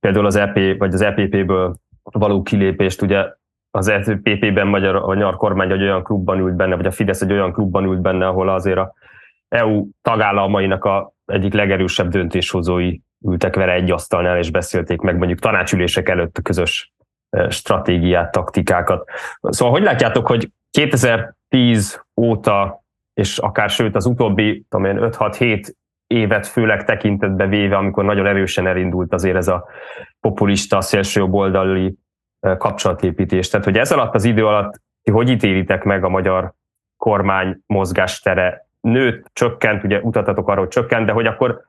például 0.00 0.26
az 0.26 0.36
EP 0.36 0.78
vagy 0.78 0.94
az 0.94 1.00
EPP-ből 1.00 1.76
való 2.02 2.42
kilépést, 2.42 3.02
ugye 3.02 3.26
az 3.70 3.88
EPP-ben 3.88 4.66
magyar, 4.66 4.96
a 4.96 5.06
magyar 5.06 5.36
kormány 5.36 5.70
egy 5.70 5.82
olyan 5.82 6.02
klubban 6.02 6.38
ült 6.38 6.54
benne, 6.54 6.76
vagy 6.76 6.86
a 6.86 6.90
Fidesz 6.90 7.20
egy 7.20 7.32
olyan 7.32 7.52
klubban 7.52 7.84
ült 7.84 8.00
benne, 8.00 8.26
ahol 8.26 8.48
azért 8.48 8.78
a 8.78 8.94
EU 9.48 9.86
tagállamainak 10.02 10.84
a 10.84 11.12
egyik 11.26 11.54
legerősebb 11.54 12.08
döntéshozói 12.08 12.98
ültek 13.24 13.56
vele 13.56 13.72
egy 13.72 13.90
asztalnál, 13.90 14.38
és 14.38 14.50
beszélték 14.50 15.00
meg 15.00 15.16
mondjuk 15.16 15.38
tanácsülések 15.38 16.08
előtt 16.08 16.38
a 16.38 16.42
közös 16.42 16.92
e, 17.30 17.50
stratégiát, 17.50 18.32
taktikákat. 18.32 19.10
Szóval 19.40 19.74
hogy 19.74 19.82
látjátok, 19.82 20.26
hogy 20.26 20.50
2010 21.48 22.04
óta, 22.16 22.84
és 23.14 23.38
akár 23.38 23.70
sőt 23.70 23.96
az 23.96 24.06
utóbbi 24.06 24.66
5-6-7 24.70 25.72
évet 26.06 26.46
főleg 26.46 26.84
tekintetbe 26.84 27.46
véve, 27.46 27.76
amikor 27.76 28.04
nagyon 28.04 28.26
erősen 28.26 28.66
elindult 28.66 29.12
azért 29.12 29.36
ez 29.36 29.48
a 29.48 29.68
populista, 30.20 30.80
szélsőjobboldali 30.80 31.94
kapcsolatépítés. 32.40 33.48
Tehát, 33.48 33.66
hogy 33.66 33.78
ez 33.78 33.92
alatt 33.92 34.14
az 34.14 34.24
idő 34.24 34.46
alatt 34.46 34.80
ti 35.02 35.10
hogy 35.10 35.30
ítélitek 35.30 35.84
meg 35.84 36.04
a 36.04 36.08
magyar 36.08 36.52
kormány 36.96 37.58
mozgástere? 37.66 38.64
Nőtt, 38.80 39.26
csökkent, 39.32 39.84
ugye 39.84 40.00
utatatok 40.00 40.48
arról, 40.48 40.60
hogy 40.60 40.72
csökkent, 40.72 41.06
de 41.06 41.12
hogy 41.12 41.26
akkor 41.26 41.64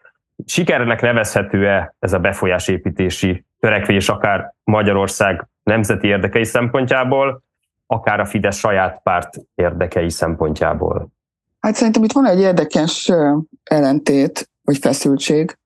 sikernek 0.46 1.01
nevezhető-e 1.01 1.96
ez 2.00 2.13
a 2.13 2.19
befolyásépítési 2.19 3.46
törekvés 3.60 4.10
akár 4.10 4.53
Magyarország 4.63 5.48
nemzeti 5.63 6.07
érdekei 6.07 6.43
szempontjából, 6.43 7.41
akár 7.88 8.20
a 8.20 8.25
Fidesz 8.25 8.58
saját 8.58 9.01
párt 9.03 9.38
érdekei 9.56 10.10
szempontjából? 10.10 11.10
Hát 11.60 11.75
szerintem 11.75 12.03
itt 12.03 12.12
van 12.12 12.25
egy 12.25 12.39
érdekes 12.39 13.12
ellentét, 13.63 14.50
vagy 14.62 14.77
feszültség, 14.77 15.58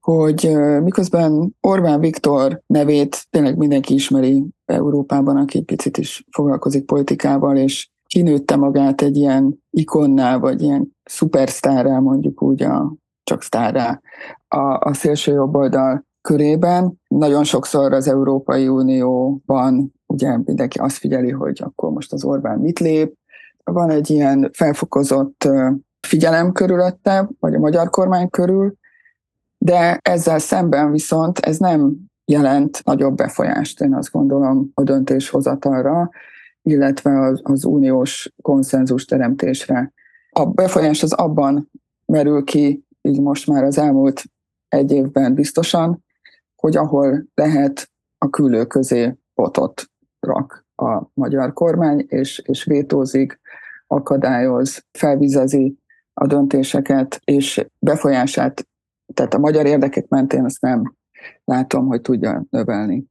hogy 0.00 0.56
miközben 0.82 1.56
Orbán 1.60 2.00
Viktor 2.00 2.60
nevét 2.66 3.26
tényleg 3.30 3.56
mindenki 3.56 3.94
ismeri 3.94 4.44
Európában, 4.64 5.36
aki 5.36 5.62
picit 5.62 5.98
is 5.98 6.24
foglalkozik 6.30 6.84
politikával, 6.84 7.56
és 7.56 7.88
kinőtte 8.06 8.56
magát 8.56 9.02
egy 9.02 9.16
ilyen 9.16 9.62
ikonná, 9.70 10.36
vagy 10.36 10.62
ilyen 10.62 10.96
szupersztárrá, 11.04 11.98
mondjuk 11.98 12.42
úgy 12.42 12.62
a, 12.62 12.94
csak 13.22 13.42
sztárrá 13.42 14.00
a, 14.48 14.88
a 14.88 14.94
szélső 14.94 15.32
jobboldal 15.32 16.04
körében. 16.20 17.00
Nagyon 17.08 17.44
sokszor 17.44 17.92
az 17.92 18.08
Európai 18.08 18.68
Unióban 18.68 19.92
ugye 20.10 20.36
mindenki 20.44 20.78
azt 20.78 20.96
figyeli, 20.96 21.30
hogy 21.30 21.60
akkor 21.62 21.90
most 21.90 22.12
az 22.12 22.24
Orbán 22.24 22.58
mit 22.58 22.78
lép. 22.78 23.14
Van 23.64 23.90
egy 23.90 24.10
ilyen 24.10 24.50
felfokozott 24.52 25.48
figyelem 26.00 26.52
körülötte, 26.52 27.28
vagy 27.40 27.54
a 27.54 27.58
magyar 27.58 27.90
kormány 27.90 28.30
körül, 28.30 28.74
de 29.58 29.98
ezzel 30.02 30.38
szemben 30.38 30.90
viszont 30.90 31.38
ez 31.38 31.56
nem 31.56 31.96
jelent 32.24 32.84
nagyobb 32.84 33.14
befolyást, 33.14 33.80
én 33.80 33.94
azt 33.94 34.10
gondolom, 34.10 34.70
a 34.74 34.82
döntéshozatalra, 34.82 36.10
illetve 36.62 37.20
az, 37.20 37.40
az 37.42 37.64
uniós 37.64 38.32
konszenzus 38.42 39.04
teremtésre. 39.04 39.92
A 40.30 40.46
befolyás 40.46 41.02
az 41.02 41.12
abban 41.12 41.70
merül 42.06 42.44
ki, 42.44 42.84
így 43.02 43.20
most 43.20 43.46
már 43.46 43.64
az 43.64 43.78
elmúlt 43.78 44.22
egy 44.68 44.92
évben 44.92 45.34
biztosan, 45.34 46.04
hogy 46.56 46.76
ahol 46.76 47.24
lehet 47.34 47.90
a 48.18 48.30
külő 48.30 48.66
közé 48.66 49.14
potot 49.34 49.89
rak 50.20 50.66
a 50.76 51.02
magyar 51.14 51.52
kormány, 51.52 52.04
és, 52.08 52.38
és 52.38 52.64
vétózik, 52.64 53.40
akadályoz, 53.86 54.84
felvizezi 54.92 55.78
a 56.12 56.26
döntéseket, 56.26 57.20
és 57.24 57.66
befolyását 57.78 58.68
tehát 59.14 59.34
a 59.34 59.38
magyar 59.38 59.66
érdekek 59.66 60.08
mentén 60.08 60.44
azt 60.44 60.60
nem 60.60 60.96
látom, 61.44 61.86
hogy 61.86 62.00
tudja 62.00 62.46
növelni. 62.50 63.04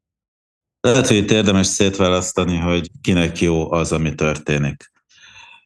Lehet, 0.82 1.08
hogy 1.08 1.18
itt 1.18 1.32
érdemes 1.32 1.68
szétválasztani, 1.68 2.58
hogy 2.58 2.90
kinek 3.02 3.40
jó 3.40 3.72
az, 3.72 3.92
ami 3.92 4.16
történik. 4.16 4.92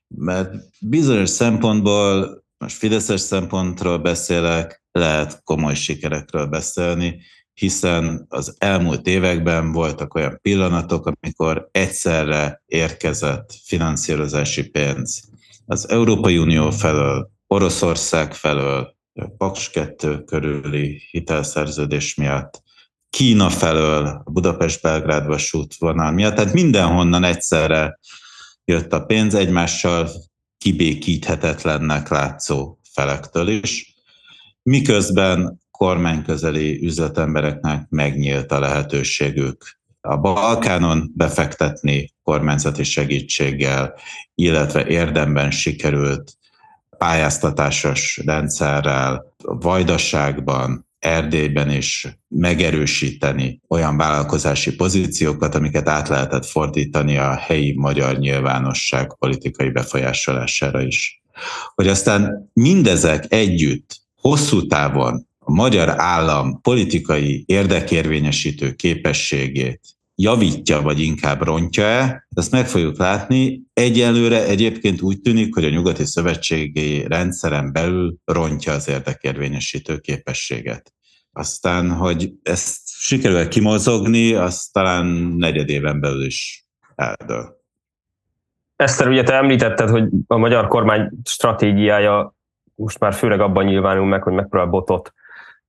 Mert 0.08 0.54
bizonyos 0.80 1.30
szempontból, 1.30 2.44
most 2.58 2.78
fideszes 2.78 3.22
szempontról 3.22 3.98
beszélek, 3.98 4.84
lehet 4.92 5.44
komoly 5.44 5.74
sikerekről 5.74 6.46
beszélni, 6.46 7.22
hiszen 7.54 8.26
az 8.30 8.56
elmúlt 8.58 9.08
években 9.08 9.72
voltak 9.72 10.16
olyan 10.16 10.40
pillanatok, 10.42 11.06
amikor 11.06 11.68
egyszerre 11.72 12.62
érkezett 12.66 13.54
finanszírozási 13.64 14.70
pénz 14.70 15.32
az 15.66 15.90
Európai 15.90 16.38
Unió 16.38 16.72
felől, 16.72 17.32
Oroszország 17.48 18.34
felől, 18.34 18.96
Paks 19.38 19.70
2 19.70 20.24
körüli 20.24 21.02
hitelszerződés 21.12 22.16
miatt, 22.16 22.62
Kína 23.10 23.50
felől, 23.50 24.22
Budapest-Belgrád 24.26 25.26
vasút 25.26 25.76
vonal 25.78 26.12
miatt, 26.12 26.36
tehát 26.36 26.54
mindenhonnan 26.54 27.24
egyszerre 27.24 28.00
jött 28.66 28.94
a 28.94 29.06
pénz, 29.06 29.34
egymással 29.34 30.10
kibékíthetetlennek 30.58 32.10
látszó 32.10 32.80
felektől 32.94 33.48
is, 33.48 33.96
miközben 34.64 35.62
kormányközeli 35.78 36.86
üzletembereknek 36.86 37.86
megnyílt 37.90 38.52
a 38.52 38.60
lehetőségük 38.60 39.82
a 40.02 40.18
Balkánon 40.18 41.12
befektetni 41.16 42.14
kormányzati 42.24 42.84
segítséggel, 42.84 43.94
illetve 44.36 44.86
érdemben 44.88 45.52
sikerült 45.52 46.38
pályáztatásos 46.98 48.22
rendszerrel, 48.26 49.34
Vajdaságban, 49.44 50.88
Erdélyben 51.00 51.70
is 51.70 52.08
megerősíteni 52.28 53.60
olyan 53.68 53.98
vállalkozási 53.98 54.76
pozíciókat, 54.76 55.56
amiket 55.56 55.90
át 55.90 56.08
lehetett 56.08 56.46
fordítani 56.46 57.18
a 57.18 57.36
helyi 57.36 57.74
magyar 57.78 58.18
nyilvánosság 58.18 59.18
politikai 59.18 59.70
befolyásolására 59.70 60.82
is. 60.82 61.22
Hogy 61.76 61.88
aztán 61.88 62.50
mindezek 62.54 63.26
együtt 63.34 64.02
hosszú 64.16 64.68
távon 64.68 65.28
magyar 65.54 65.94
állam 65.98 66.62
politikai 66.62 67.44
érdekérvényesítő 67.48 68.72
képességét 68.72 69.82
javítja, 70.16 70.82
vagy 70.82 71.00
inkább 71.00 71.42
rontja-e, 71.42 72.28
ezt 72.36 72.52
meg 72.52 72.68
fogjuk 72.68 72.98
látni. 72.98 73.62
Egyelőre 73.74 74.46
egyébként 74.46 75.02
úgy 75.02 75.22
tűnik, 75.22 75.54
hogy 75.54 75.66
a 75.66 75.70
nyugati 75.70 76.06
szövetségi 76.06 77.08
rendszeren 77.08 77.72
belül 77.72 78.16
rontja 78.26 78.74
az 78.74 78.90
érdekérvényesítő 78.90 79.98
képességet. 79.98 80.94
Aztán, 81.32 81.92
hogy 81.92 82.32
ezt 82.44 82.80
sikerül 82.86 83.48
kimozogni, 83.48 84.34
az 84.34 84.70
talán 84.72 85.06
negyed 85.38 85.70
éven 85.70 86.00
belül 86.00 86.26
is 86.26 86.66
eldől. 86.96 87.62
Eszter, 88.76 89.08
ugye 89.08 89.24
te 89.24 89.34
említetted, 89.34 89.90
hogy 89.90 90.10
a 90.28 90.38
magyar 90.38 90.68
kormány 90.68 91.10
stratégiája 91.24 92.36
most 92.76 93.00
már 93.00 93.14
főleg 93.14 93.40
abban 93.40 93.66
nyilvánul 93.66 94.06
meg, 94.06 94.24
hogy 94.24 94.34
megpróbál 94.34 94.70
botot 94.70 95.14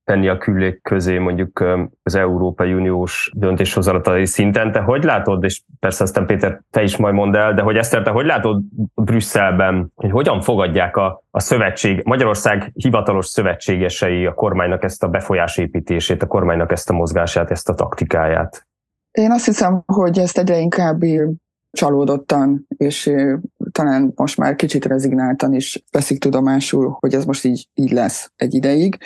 tenni 0.04 0.28
a 0.28 0.38
küllék 0.38 0.82
közé 0.82 1.18
mondjuk 1.18 1.64
az 2.02 2.14
Európai 2.14 2.72
Uniós 2.72 3.30
döntéshozatali 3.34 4.26
szinten. 4.26 4.72
Te 4.72 4.80
hogy 4.80 5.04
látod, 5.04 5.44
és 5.44 5.62
persze 5.80 6.02
aztán 6.02 6.26
Péter, 6.26 6.60
te 6.70 6.82
is 6.82 6.96
majd 6.96 7.14
mondd 7.14 7.36
el, 7.36 7.54
de 7.54 7.62
hogy 7.62 7.76
Eszter, 7.76 8.02
te 8.02 8.10
hogy 8.10 8.26
látod 8.26 8.62
Brüsszelben, 8.94 9.92
hogy 9.94 10.10
hogyan 10.10 10.40
fogadják 10.40 10.96
a, 10.96 11.22
a 11.30 11.40
szövetség, 11.40 12.02
Magyarország 12.04 12.72
hivatalos 12.74 13.26
szövetségesei 13.26 14.26
a 14.26 14.34
kormánynak 14.34 14.84
ezt 14.84 15.02
a 15.02 15.08
befolyásépítését, 15.08 16.22
a 16.22 16.26
kormánynak 16.26 16.72
ezt 16.72 16.90
a 16.90 16.92
mozgását, 16.92 17.50
ezt 17.50 17.68
a 17.68 17.74
taktikáját? 17.74 18.66
Én 19.10 19.30
azt 19.30 19.44
hiszem, 19.44 19.82
hogy 19.86 20.18
ezt 20.18 20.38
egyre 20.38 20.58
inkább 20.58 21.00
csalódottan, 21.70 22.66
és 22.76 23.10
talán 23.72 24.12
most 24.14 24.38
már 24.38 24.54
kicsit 24.54 24.84
rezignáltan 24.84 25.54
is 25.54 25.84
veszik 25.90 26.18
tudomásul, 26.18 26.96
hogy 27.00 27.14
ez 27.14 27.24
most 27.24 27.44
így, 27.44 27.68
így 27.74 27.90
lesz 27.90 28.32
egy 28.36 28.54
ideig 28.54 28.98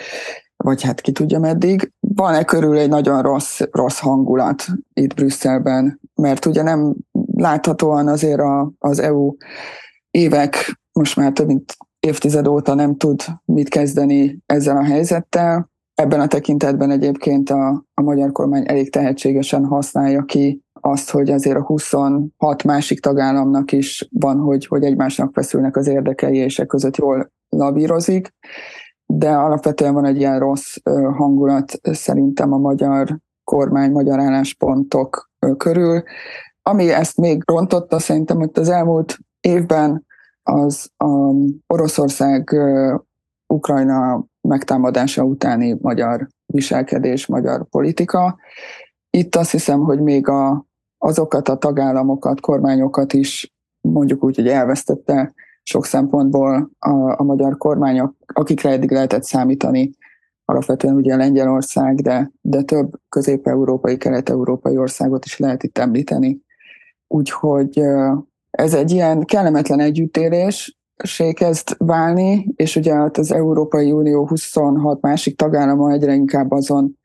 vagy 0.63 0.81
hát 0.83 1.01
ki 1.01 1.11
tudja 1.11 1.39
meddig. 1.39 1.91
Van-e 1.99 2.43
körül 2.43 2.77
egy 2.77 2.89
nagyon 2.89 3.21
rossz, 3.21 3.61
rossz 3.71 3.99
hangulat 3.99 4.65
itt 4.93 5.13
Brüsszelben, 5.13 5.99
mert 6.15 6.45
ugye 6.45 6.61
nem 6.61 6.95
láthatóan 7.33 8.07
azért 8.07 8.39
a, 8.39 8.71
az 8.77 8.99
EU 8.99 9.35
évek, 10.11 10.79
most 10.91 11.15
már 11.15 11.31
több 11.31 11.47
mint 11.47 11.77
évtized 11.99 12.47
óta 12.47 12.73
nem 12.73 12.95
tud 12.95 13.23
mit 13.45 13.69
kezdeni 13.69 14.39
ezzel 14.45 14.77
a 14.77 14.83
helyzettel. 14.83 15.69
Ebben 15.93 16.19
a 16.19 16.27
tekintetben 16.27 16.91
egyébként 16.91 17.49
a, 17.49 17.83
a 17.93 18.01
magyar 18.01 18.31
kormány 18.31 18.63
elég 18.67 18.91
tehetségesen 18.91 19.65
használja 19.65 20.23
ki 20.23 20.61
azt, 20.81 21.09
hogy 21.09 21.31
azért 21.31 21.57
a 21.57 21.65
26 21.65 22.63
másik 22.63 22.99
tagállamnak 22.99 23.71
is 23.71 24.07
van, 24.11 24.37
hogy, 24.37 24.67
hogy 24.67 24.83
egymásnak 24.83 25.33
feszülnek 25.33 25.77
az 25.77 25.87
érdekei, 25.87 26.37
és 26.37 26.59
e 26.59 26.65
között 26.65 26.97
jól 26.97 27.31
lavírozik 27.49 28.33
de 29.13 29.29
alapvetően 29.29 29.93
van 29.93 30.05
egy 30.05 30.17
ilyen 30.17 30.39
rossz 30.39 30.75
hangulat 31.17 31.79
szerintem 31.81 32.53
a 32.53 32.57
magyar 32.57 33.17
kormány, 33.43 33.91
magyar 33.91 34.19
álláspontok 34.19 35.31
körül. 35.57 36.03
Ami 36.61 36.89
ezt 36.89 37.17
még 37.17 37.43
rontotta 37.45 37.99
szerintem, 37.99 38.37
hogy 38.37 38.49
az 38.53 38.69
elmúlt 38.69 39.17
évben 39.39 40.05
az 40.43 40.89
a 40.97 41.33
Oroszország 41.67 42.55
Ukrajna 43.53 44.25
megtámadása 44.41 45.23
utáni 45.23 45.77
magyar 45.81 46.27
viselkedés, 46.45 47.27
magyar 47.27 47.65
politika. 47.69 48.37
Itt 49.09 49.35
azt 49.35 49.51
hiszem, 49.51 49.79
hogy 49.79 50.01
még 50.01 50.27
a, 50.27 50.65
azokat 50.97 51.49
a 51.49 51.57
tagállamokat, 51.57 52.39
kormányokat 52.39 53.13
is 53.13 53.53
mondjuk 53.81 54.23
úgy, 54.23 54.35
hogy 54.35 54.47
elvesztette 54.47 55.33
sok 55.69 55.85
szempontból 55.85 56.71
a, 56.79 57.21
a 57.21 57.23
magyar 57.23 57.57
kormányok, 57.57 58.15
akikre 58.25 58.69
eddig 58.69 58.91
lehetett 58.91 59.23
számítani, 59.23 59.91
alapvetően 60.45 60.95
ugye 60.95 61.15
Lengyelország, 61.15 62.01
de, 62.01 62.31
de 62.41 62.61
több 62.61 62.91
közép-európai, 63.09 63.97
kelet-európai 63.97 64.77
országot 64.77 65.25
is 65.25 65.37
lehet 65.37 65.63
itt 65.63 65.77
említeni. 65.77 66.41
Úgyhogy 67.07 67.81
ez 68.51 68.73
egy 68.73 68.91
ilyen 68.91 69.25
kellemetlen 69.25 69.79
együttélés, 69.79 70.77
kezd 71.33 71.75
válni, 71.77 72.53
és 72.55 72.75
ugye 72.75 72.93
hát 72.93 73.17
az 73.17 73.31
Európai 73.31 73.91
Unió 73.91 74.27
26 74.27 75.01
másik 75.01 75.37
tagállama 75.37 75.91
egyre 75.91 76.13
inkább 76.13 76.51
azon, 76.51 76.97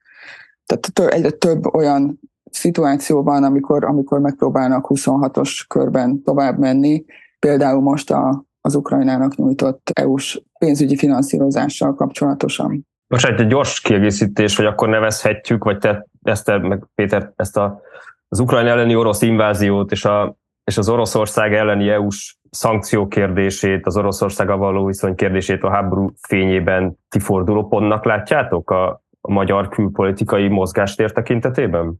tehát 0.67 1.13
egyre 1.15 1.31
több 1.31 1.75
olyan 1.75 2.21
szituáció 2.51 3.23
van, 3.23 3.45
amikor, 3.45 3.85
amikor 3.85 4.21
megpróbálnak 4.21 4.87
26-os 4.89 5.65
körben 5.69 6.23
tovább 6.23 6.59
menni. 6.59 7.05
Például 7.39 7.81
most 7.81 8.11
a, 8.11 8.45
az 8.67 8.75
Ukrajnának 8.75 9.37
nyújtott 9.37 9.91
EU-s 9.95 10.43
pénzügyi 10.59 10.97
finanszírozással 10.97 11.95
kapcsolatosan. 11.95 12.87
Most 13.07 13.27
egy 13.27 13.47
gyors 13.47 13.81
kiegészítés, 13.81 14.57
hogy 14.57 14.67
akkor 14.67 14.89
nevezhetjük, 14.89 15.65
vagy 15.65 15.79
te, 15.79 16.07
Eszter, 16.23 16.59
meg 16.59 16.85
Péter, 16.95 17.33
ezt 17.37 17.57
a, 17.57 17.81
az 18.29 18.39
Ukrajna 18.39 18.69
elleni 18.69 18.95
orosz 18.95 19.23
inváziót 19.23 19.93
és, 19.93 20.05
a, 20.05 20.37
és 20.65 20.79
az 20.79 20.89
Oroszország 20.89 21.55
elleni 21.55 21.89
EU-s 21.89 22.37
szankció 22.51 23.09
kérdését, 23.09 23.87
az 23.87 23.97
Oroszországgal 23.97 24.57
való 24.57 24.85
viszony 24.85 25.15
kérdését 25.15 25.63
a 25.63 25.71
háború 25.71 26.13
fényében 26.29 26.99
ti 27.09 27.19
fordulópontnak 27.19 28.05
látjátok 28.05 28.71
a, 28.71 29.03
a 29.21 29.33
magyar 29.33 29.69
külpolitikai 29.69 30.49
mozgástér 30.49 31.13
tekintetében? 31.13 31.99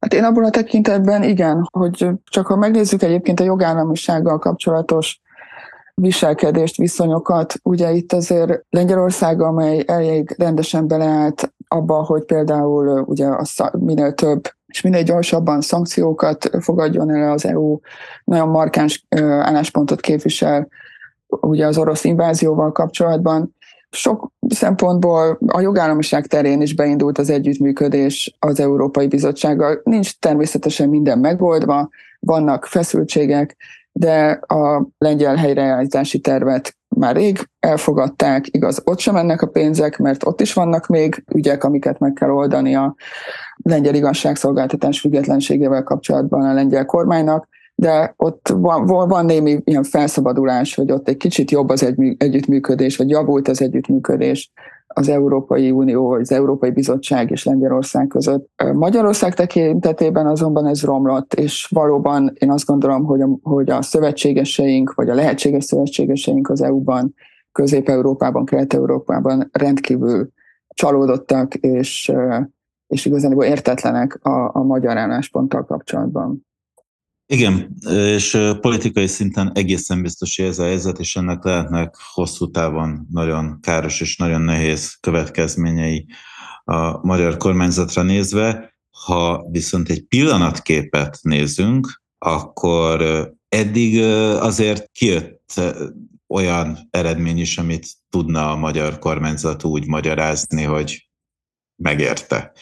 Hát 0.00 0.14
én 0.14 0.24
abban 0.24 0.44
a 0.44 0.50
tekintetben 0.50 1.22
igen, 1.22 1.68
hogy 1.70 2.08
csak 2.24 2.46
ha 2.46 2.56
megnézzük 2.56 3.02
egyébként 3.02 3.40
a 3.40 3.44
jogállamisággal 3.44 4.38
kapcsolatos 4.38 5.20
viselkedést, 6.00 6.76
viszonyokat. 6.76 7.54
Ugye 7.62 7.92
itt 7.92 8.12
azért 8.12 8.64
Lengyelország, 8.70 9.40
amely 9.40 9.84
elég 9.86 10.34
rendesen 10.38 10.88
beleállt 10.88 11.52
abba, 11.68 11.94
hogy 11.94 12.22
például 12.22 13.04
ugye 13.06 13.26
a 13.26 13.44
minél 13.78 14.14
több 14.14 14.56
és 14.66 14.80
minél 14.80 15.02
gyorsabban 15.02 15.60
szankciókat 15.60 16.50
fogadjon 16.60 17.10
el 17.10 17.32
az 17.32 17.46
EU, 17.46 17.78
nagyon 18.24 18.48
markáns 18.48 19.06
álláspontot 19.40 20.00
képvisel 20.00 20.68
ugye 21.26 21.66
az 21.66 21.78
orosz 21.78 22.04
invázióval 22.04 22.72
kapcsolatban. 22.72 23.56
Sok 23.90 24.30
szempontból 24.48 25.38
a 25.46 25.60
jogállamiság 25.60 26.26
terén 26.26 26.60
is 26.60 26.74
beindult 26.74 27.18
az 27.18 27.30
együttműködés 27.30 28.36
az 28.38 28.60
Európai 28.60 29.06
Bizottsággal. 29.06 29.80
Nincs 29.84 30.18
természetesen 30.18 30.88
minden 30.88 31.18
megoldva, 31.18 31.88
vannak 32.20 32.66
feszültségek, 32.66 33.56
de 33.98 34.40
a 34.46 34.86
lengyel 34.98 35.36
helyreállítási 35.36 36.18
tervet 36.20 36.76
már 36.88 37.16
rég 37.16 37.48
elfogadták, 37.60 38.46
igaz, 38.50 38.82
ott 38.84 38.98
sem 38.98 39.14
mennek 39.14 39.42
a 39.42 39.46
pénzek, 39.46 39.98
mert 39.98 40.26
ott 40.26 40.40
is 40.40 40.52
vannak 40.52 40.86
még 40.86 41.24
ügyek, 41.34 41.64
amiket 41.64 41.98
meg 41.98 42.12
kell 42.12 42.30
oldani 42.30 42.74
a 42.74 42.94
lengyel 43.56 43.94
igazságszolgáltatás 43.94 45.00
függetlenségével 45.00 45.82
kapcsolatban 45.82 46.42
a 46.42 46.52
lengyel 46.52 46.84
kormánynak, 46.84 47.48
de 47.74 48.14
ott 48.16 48.48
van, 48.54 48.86
van 49.08 49.24
némi 49.24 49.60
ilyen 49.64 49.82
felszabadulás, 49.82 50.74
hogy 50.74 50.92
ott 50.92 51.08
egy 51.08 51.16
kicsit 51.16 51.50
jobb 51.50 51.68
az 51.68 51.82
egy, 51.82 52.14
együttműködés, 52.18 52.96
vagy 52.96 53.10
javult 53.10 53.48
az 53.48 53.62
együttműködés 53.62 54.52
az 54.94 55.08
Európai 55.08 55.70
Unió, 55.70 56.10
az 56.10 56.32
Európai 56.32 56.70
Bizottság 56.70 57.30
és 57.30 57.44
Lengyelország 57.44 58.06
között. 58.06 58.48
Magyarország 58.74 59.34
tekintetében 59.34 60.26
azonban 60.26 60.66
ez 60.66 60.82
romlott, 60.82 61.34
és 61.34 61.68
valóban 61.70 62.32
én 62.38 62.50
azt 62.50 62.66
gondolom, 62.66 63.04
hogy 63.04 63.20
a, 63.20 63.28
hogy 63.42 63.70
a 63.70 63.82
szövetségeseink, 63.82 64.94
vagy 64.94 65.08
a 65.08 65.14
lehetséges 65.14 65.64
szövetségeseink 65.64 66.50
az 66.50 66.62
EU-ban, 66.62 67.14
Közép-Európában, 67.52 68.44
Kelet-Európában 68.44 69.48
rendkívül 69.52 70.28
csalódottak, 70.68 71.54
és, 71.54 72.12
és 72.86 73.06
igazán 73.06 73.40
értetlenek 73.40 74.18
a, 74.22 74.50
a 74.56 74.62
magyar 74.62 74.96
állásponttal 74.96 75.64
kapcsolatban. 75.64 76.47
Igen, 77.30 77.74
és 77.90 78.38
politikai 78.60 79.06
szinten 79.06 79.52
egészen 79.54 80.02
biztos, 80.02 80.36
hogy 80.36 80.46
ez 80.46 80.58
a 80.58 80.64
helyzet, 80.64 80.98
és 80.98 81.16
ennek 81.16 81.44
lehetnek 81.44 81.96
hosszú 82.12 82.50
távon 82.50 83.06
nagyon 83.10 83.60
káros 83.60 84.00
és 84.00 84.16
nagyon 84.16 84.40
nehéz 84.40 84.96
következményei 85.00 86.06
a 86.64 87.06
magyar 87.06 87.36
kormányzatra 87.36 88.02
nézve. 88.02 88.74
Ha 89.04 89.46
viszont 89.50 89.88
egy 89.88 90.02
pillanatképet 90.02 91.18
nézünk, 91.22 92.02
akkor 92.18 93.02
eddig 93.48 94.02
azért 94.40 94.90
kijött 94.92 95.60
olyan 96.28 96.88
eredmény 96.90 97.38
is, 97.38 97.58
amit 97.58 97.86
tudna 98.10 98.50
a 98.50 98.56
magyar 98.56 98.98
kormányzat 98.98 99.64
úgy 99.64 99.86
magyarázni, 99.86 100.62
hogy 100.62 101.08
megérte. 101.76 102.52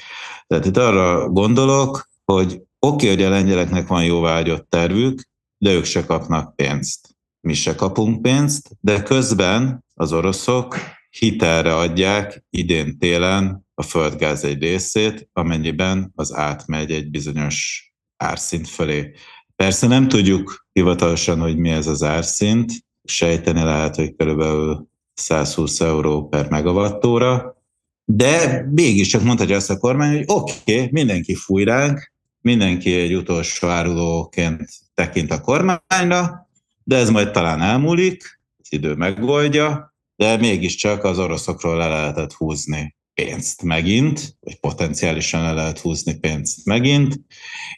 Tehát 0.47 0.67
itt 0.67 0.77
arra 0.77 1.29
gondolok, 1.29 2.09
hogy 2.25 2.66
oké, 2.79 2.95
okay, 2.95 3.09
hogy 3.09 3.25
a 3.25 3.29
lengyeleknek 3.29 3.87
van 3.87 4.05
jóvágyott 4.05 4.71
tervük, 4.71 5.21
de 5.59 5.73
ők 5.73 5.85
se 5.85 6.05
kapnak 6.05 6.57
pénzt. 6.57 7.17
Mi 7.41 7.55
se 7.55 7.75
kapunk 7.75 8.23
pénzt, 8.23 8.71
de 8.81 9.03
közben 9.03 9.85
az 9.95 10.13
oroszok 10.13 10.77
hitelre 11.11 11.77
adják 11.77 12.45
idén 12.51 12.99
télen 12.99 13.67
a 13.75 13.83
földgáz 13.83 14.45
egy 14.45 14.63
részét, 14.63 15.29
amennyiben 15.33 16.13
az 16.15 16.35
átmegy 16.35 16.91
egy 16.91 17.11
bizonyos 17.11 17.91
árszint 18.17 18.69
fölé. 18.69 19.13
Persze 19.57 19.87
nem 19.87 20.09
tudjuk 20.09 20.67
hivatalosan, 20.73 21.41
hogy 21.41 21.57
mi 21.57 21.71
ez 21.71 21.87
az 21.87 22.03
árszint, 22.03 22.73
sejteni 23.05 23.63
lehet, 23.63 23.97
hogy 23.97 24.15
körülbelül 24.17 24.89
120 25.15 25.81
euró 25.81 26.29
per 26.29 26.49
megawattóra, 26.49 27.63
de 28.05 28.67
mégis 28.71 29.09
csak 29.09 29.23
mondhatja 29.23 29.57
azt 29.57 29.71
a 29.71 29.79
kormány, 29.79 30.17
hogy 30.17 30.25
oké, 30.27 30.75
okay, 30.75 30.89
mindenki 30.93 31.35
fúj 31.35 31.65
ránk, 31.65 32.13
mindenki 32.47 32.95
egy 32.95 33.15
utolsó 33.15 33.69
árulóként 33.69 34.69
tekint 34.95 35.31
a 35.31 35.41
kormányra, 35.41 36.49
de 36.85 36.97
ez 36.97 37.11
majd 37.11 37.31
talán 37.31 37.61
elmúlik, 37.61 38.41
az 38.59 38.67
idő 38.73 38.95
megoldja, 38.95 39.95
de 40.17 40.37
mégiscsak 40.37 41.05
az 41.05 41.19
oroszokról 41.19 41.77
le 41.77 41.89
lehetett 41.89 42.33
húzni 42.33 42.97
pénzt 43.15 43.63
megint, 43.63 44.37
vagy 44.41 44.61
potenciálisan 44.61 45.43
le 45.43 45.53
lehet 45.53 45.79
húzni 45.79 46.19
pénzt 46.19 46.65
megint, 46.65 47.21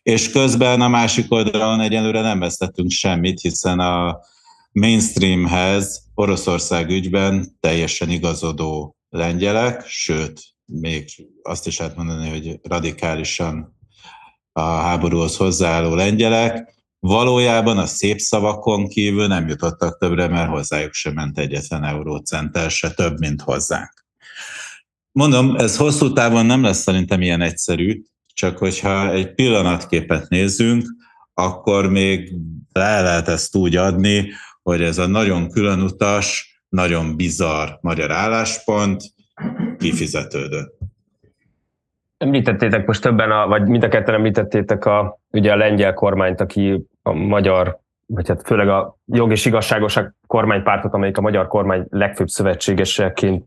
és 0.02 0.30
közben 0.30 0.80
a 0.80 0.88
másik 0.88 1.32
oldalon 1.32 1.80
egyelőre 1.80 2.20
nem 2.20 2.38
vesztettünk 2.38 2.90
semmit, 2.90 3.40
hiszen 3.40 3.78
a 3.78 4.20
mainstreamhez 4.72 6.02
Oroszország 6.14 6.90
ügyben 6.90 7.56
teljesen 7.60 8.10
igazodó 8.10 8.96
lengyelek, 9.08 9.86
sőt, 9.86 10.40
még 10.64 11.10
azt 11.42 11.66
is 11.66 11.78
lehet 11.78 11.96
mondani, 11.96 12.28
hogy 12.28 12.60
radikálisan 12.62 13.76
a 14.58 14.80
háborúhoz 14.80 15.36
hozzáálló 15.36 15.94
lengyelek, 15.94 16.74
valójában 16.98 17.78
a 17.78 17.86
szép 17.86 18.18
szavakon 18.18 18.88
kívül 18.88 19.26
nem 19.26 19.48
jutottak 19.48 19.98
többre, 19.98 20.28
mert 20.28 20.50
hozzájuk 20.50 20.92
sem 20.92 21.14
ment 21.14 21.38
egyetlen 21.38 21.84
eurócenttel, 21.84 22.68
se 22.68 22.90
több, 22.90 23.18
mint 23.18 23.42
hozzánk. 23.42 24.04
Mondom, 25.12 25.56
ez 25.56 25.76
hosszú 25.76 26.12
távon 26.12 26.46
nem 26.46 26.62
lesz 26.62 26.82
szerintem 26.82 27.22
ilyen 27.22 27.40
egyszerű, 27.40 28.02
csak 28.34 28.58
hogyha 28.58 29.12
egy 29.12 29.34
pillanatképet 29.34 30.28
nézzünk, 30.28 30.86
akkor 31.34 31.90
még 31.90 32.34
le 32.72 33.02
lehet 33.02 33.28
ezt 33.28 33.56
úgy 33.56 33.76
adni, 33.76 34.30
hogy 34.62 34.82
ez 34.82 34.98
a 34.98 35.06
nagyon 35.06 35.48
különutas, 35.48 36.60
nagyon 36.68 37.16
bizarr 37.16 37.68
magyar 37.80 38.10
álláspont 38.10 39.02
kifizetődött. 39.78 40.77
Említettétek 42.18 42.86
most 42.86 43.02
többen, 43.02 43.30
a, 43.30 43.46
vagy 43.46 43.68
mind 43.68 43.82
a 43.82 43.88
ketten 43.88 44.14
említettétek 44.14 44.84
a, 44.84 45.18
ugye 45.30 45.52
a 45.52 45.56
lengyel 45.56 45.94
kormányt, 45.94 46.40
aki 46.40 46.86
a 47.02 47.12
magyar, 47.12 47.78
vagy 48.06 48.28
hát 48.28 48.42
főleg 48.46 48.68
a 48.68 48.96
jog 49.06 49.30
és 49.30 49.44
igazságoság 49.44 50.14
kormánypártot, 50.26 50.94
amelyik 50.94 51.18
a 51.18 51.20
magyar 51.20 51.46
kormány 51.46 51.86
legfőbb 51.90 52.28
szövetségeseként 52.28 53.44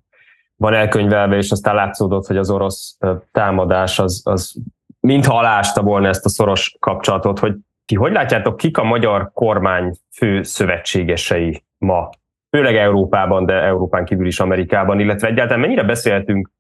van 0.56 0.74
elkönyvelve, 0.74 1.36
és 1.36 1.52
aztán 1.52 1.76
látszódott, 1.76 2.26
hogy 2.26 2.38
az 2.38 2.50
orosz 2.50 2.98
támadás 3.32 4.00
az, 4.00 4.22
az 4.26 4.56
mintha 5.00 5.38
alásta 5.38 5.82
volna 5.82 6.08
ezt 6.08 6.26
a 6.26 6.30
szoros 6.30 6.76
kapcsolatot, 6.80 7.40
hogy 7.40 7.56
ti 7.86 7.96
hogy 7.96 8.12
látjátok, 8.12 8.58
kik 8.58 8.78
a 8.78 8.84
magyar 8.84 9.32
kormány 9.34 9.96
fő 10.12 10.44
szövetségesei 10.44 11.64
ma? 11.78 12.10
Főleg 12.50 12.76
Európában, 12.76 13.46
de 13.46 13.54
Európán 13.54 14.06
kívül 14.06 14.28
is 14.28 14.40
Amerikában, 14.40 15.00
illetve 15.00 15.28
egyáltalán 15.28 15.60
mennyire 15.60 15.84
beszélhetünk 15.84 16.52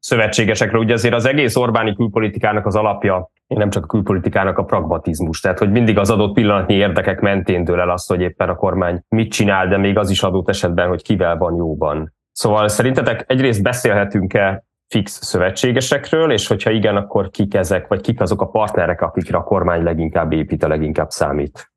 szövetségesekről? 0.00 0.80
Ugye 0.80 0.94
azért 0.94 1.14
az 1.14 1.26
egész 1.26 1.56
Orbáni 1.56 1.94
külpolitikának 1.94 2.66
az 2.66 2.76
alapja, 2.76 3.30
nem 3.46 3.70
csak 3.70 3.84
a 3.84 3.86
külpolitikának 3.86 4.58
a 4.58 4.64
pragmatizmus, 4.64 5.40
tehát 5.40 5.58
hogy 5.58 5.70
mindig 5.70 5.98
az 5.98 6.10
adott 6.10 6.34
pillanatnyi 6.34 6.74
érdekek 6.74 7.20
mentén 7.20 7.64
dől 7.64 7.80
el 7.80 7.90
azt, 7.90 8.08
hogy 8.08 8.20
éppen 8.20 8.48
a 8.48 8.54
kormány 8.54 9.02
mit 9.08 9.32
csinál, 9.32 9.68
de 9.68 9.76
még 9.76 9.98
az 9.98 10.10
is 10.10 10.22
adott 10.22 10.48
esetben, 10.48 10.88
hogy 10.88 11.02
kivel 11.02 11.36
van 11.36 11.56
jóban. 11.56 12.14
Szóval 12.32 12.68
szerintetek 12.68 13.24
egyrészt 13.26 13.62
beszélhetünk-e 13.62 14.64
fix 14.88 15.24
szövetségesekről, 15.24 16.32
és 16.32 16.46
hogyha 16.46 16.70
igen, 16.70 16.96
akkor 16.96 17.30
kik 17.30 17.54
ezek, 17.54 17.86
vagy 17.86 18.00
kik 18.00 18.20
azok 18.20 18.40
a 18.40 18.46
partnerek, 18.46 19.00
akikre 19.00 19.36
a 19.36 19.42
kormány 19.42 19.82
leginkább 19.82 20.32
épít, 20.32 20.64
a 20.64 20.68
leginkább 20.68 21.10
számít? 21.10 21.69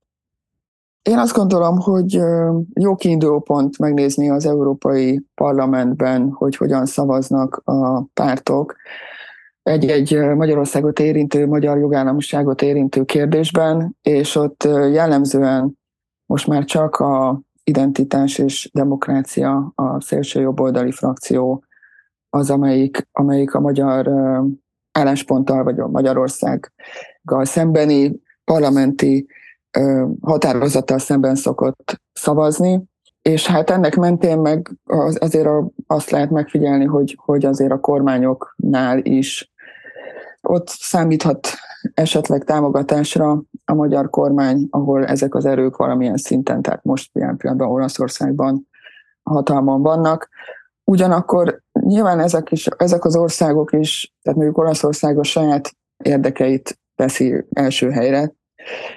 Én 1.03 1.17
azt 1.17 1.35
gondolom, 1.35 1.79
hogy 1.79 2.19
jó 2.73 2.95
kiinduló 2.95 3.39
pont 3.39 3.77
megnézni 3.77 4.29
az 4.29 4.45
Európai 4.45 5.25
Parlamentben, 5.35 6.29
hogy 6.31 6.55
hogyan 6.55 6.85
szavaznak 6.85 7.61
a 7.65 8.01
pártok 8.01 8.75
egy-egy 9.63 10.17
Magyarországot 10.35 10.99
érintő, 10.99 11.47
magyar 11.47 11.77
jogállamiságot 11.77 12.61
érintő 12.61 13.03
kérdésben, 13.03 13.97
és 14.01 14.35
ott 14.35 14.63
jellemzően 14.91 15.79
most 16.25 16.47
már 16.47 16.63
csak 16.63 16.95
a 16.95 17.41
identitás 17.63 18.37
és 18.37 18.69
demokrácia, 18.73 19.71
a 19.75 20.01
szélső 20.01 20.41
jobboldali 20.41 20.91
frakció 20.91 21.63
az, 22.29 22.49
amelyik, 22.49 23.07
amelyik 23.11 23.53
a 23.53 23.59
magyar 23.59 24.11
állásponttal, 24.91 25.63
vagy 25.63 25.79
a 25.79 25.87
Magyarországgal 25.87 27.45
szembeni 27.45 28.21
parlamenti 28.43 29.27
határozattal 30.21 30.99
szemben 30.99 31.35
szokott 31.35 32.01
szavazni, 32.13 32.83
és 33.21 33.47
hát 33.47 33.69
ennek 33.69 33.95
mentén 33.95 34.39
meg 34.39 34.71
azért 35.13 35.49
azt 35.87 36.09
lehet 36.09 36.29
megfigyelni, 36.29 36.85
hogy, 36.85 37.17
hogy 37.21 37.45
azért 37.45 37.71
a 37.71 37.79
kormányoknál 37.79 38.97
is 38.97 39.51
ott 40.41 40.67
számíthat 40.67 41.47
esetleg 41.93 42.43
támogatásra 42.43 43.41
a 43.65 43.73
magyar 43.73 44.09
kormány, 44.09 44.67
ahol 44.69 45.05
ezek 45.05 45.35
az 45.35 45.45
erők 45.45 45.75
valamilyen 45.75 46.17
szinten, 46.17 46.61
tehát 46.61 46.83
most 46.83 47.09
ilyen 47.15 47.37
pillanatban 47.37 47.71
Olaszországban 47.71 48.67
hatalmon 49.23 49.81
vannak. 49.81 50.29
Ugyanakkor 50.83 51.61
nyilván 51.79 52.19
ezek, 52.19 52.51
is, 52.51 52.67
ezek 52.67 53.05
az 53.05 53.15
országok 53.15 53.73
is, 53.73 54.13
tehát 54.21 54.37
mondjuk 54.37 54.57
Olaszország 54.57 55.17
a 55.19 55.23
saját 55.23 55.71
érdekeit 56.03 56.79
teszi 56.95 57.45
első 57.49 57.89
helyre, 57.89 58.33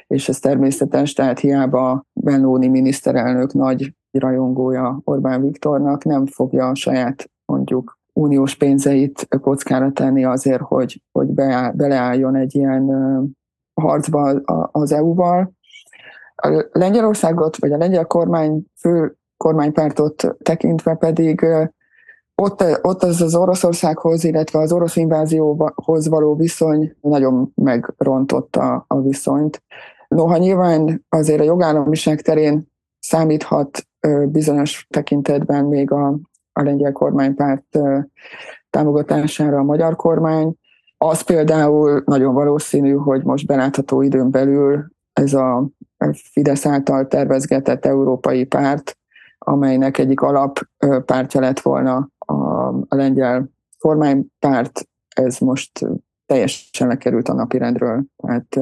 és 0.07 0.29
ez 0.29 0.39
természetes, 0.39 1.13
tehát 1.13 1.39
hiába 1.39 2.05
Benóni 2.13 2.69
miniszterelnök 2.69 3.53
nagy 3.53 3.95
rajongója 4.11 5.01
Orbán 5.05 5.43
Viktornak 5.43 6.05
nem 6.05 6.27
fogja 6.27 6.69
a 6.69 6.75
saját 6.75 7.31
mondjuk 7.45 7.99
uniós 8.13 8.55
pénzeit 8.55 9.29
kockára 9.41 9.93
tenni 9.93 10.25
azért, 10.25 10.61
hogy, 10.61 11.03
hogy 11.13 11.27
beáll, 11.27 11.73
beleálljon 11.73 12.37
egy 12.37 12.55
ilyen 12.55 12.91
harcba 13.81 14.21
az 14.73 14.93
EU-val. 14.93 15.53
A 16.35 16.65
Lengyelországot, 16.73 17.57
vagy 17.57 17.73
a 17.73 17.77
lengyel 17.77 18.07
kormány 18.07 18.65
fő 18.81 19.17
kormánypártot 19.37 20.37
tekintve 20.43 20.95
pedig 20.95 21.47
ott, 22.43 22.65
ott 22.83 23.03
az 23.03 23.21
az 23.21 23.35
Oroszországhoz, 23.35 24.25
illetve 24.25 24.59
az 24.59 24.73
orosz 24.73 24.97
invázióhoz 24.97 26.09
való 26.09 26.35
viszony 26.35 26.97
nagyon 27.01 27.53
megrontotta 27.55 28.85
a 28.89 29.01
viszonyt. 29.01 29.63
Noha 30.09 30.37
nyilván 30.37 31.05
azért 31.09 31.41
a 31.41 31.45
jogállamiság 31.45 32.21
terén 32.21 32.67
számíthat 32.99 33.87
bizonyos 34.27 34.87
tekintetben 34.91 35.65
még 35.65 35.91
a, 35.91 36.07
a 36.53 36.63
lengyel 36.63 36.93
kormánypárt 36.93 37.79
támogatására 38.71 39.59
a 39.59 39.63
magyar 39.63 39.97
kormány, 39.97 40.55
az 40.99 41.21
például 41.21 42.03
nagyon 42.07 42.35
valószínű, 42.35 42.93
hogy 42.93 43.23
most 43.23 43.47
belátható 43.47 44.03
időn 44.03 44.31
belül 44.31 44.87
ez 45.13 45.35
a 45.35 45.69
Fidesz 46.33 46.67
által 46.67 47.07
tervezgetett 47.07 47.85
európai 47.85 48.45
párt, 48.45 48.99
amelynek 49.39 49.99
egyik 49.99 50.21
alappártja 50.21 51.41
lett 51.41 51.61
volna 51.61 52.09
a, 52.67 52.85
a 52.89 52.95
lengyel 52.95 53.51
kormánypárt, 53.79 54.89
ez 55.09 55.39
most 55.39 55.87
teljesen 56.27 56.89
lekerült 56.89 57.29
a 57.29 57.35
napirendről. 57.35 58.05
Tehát 58.17 58.61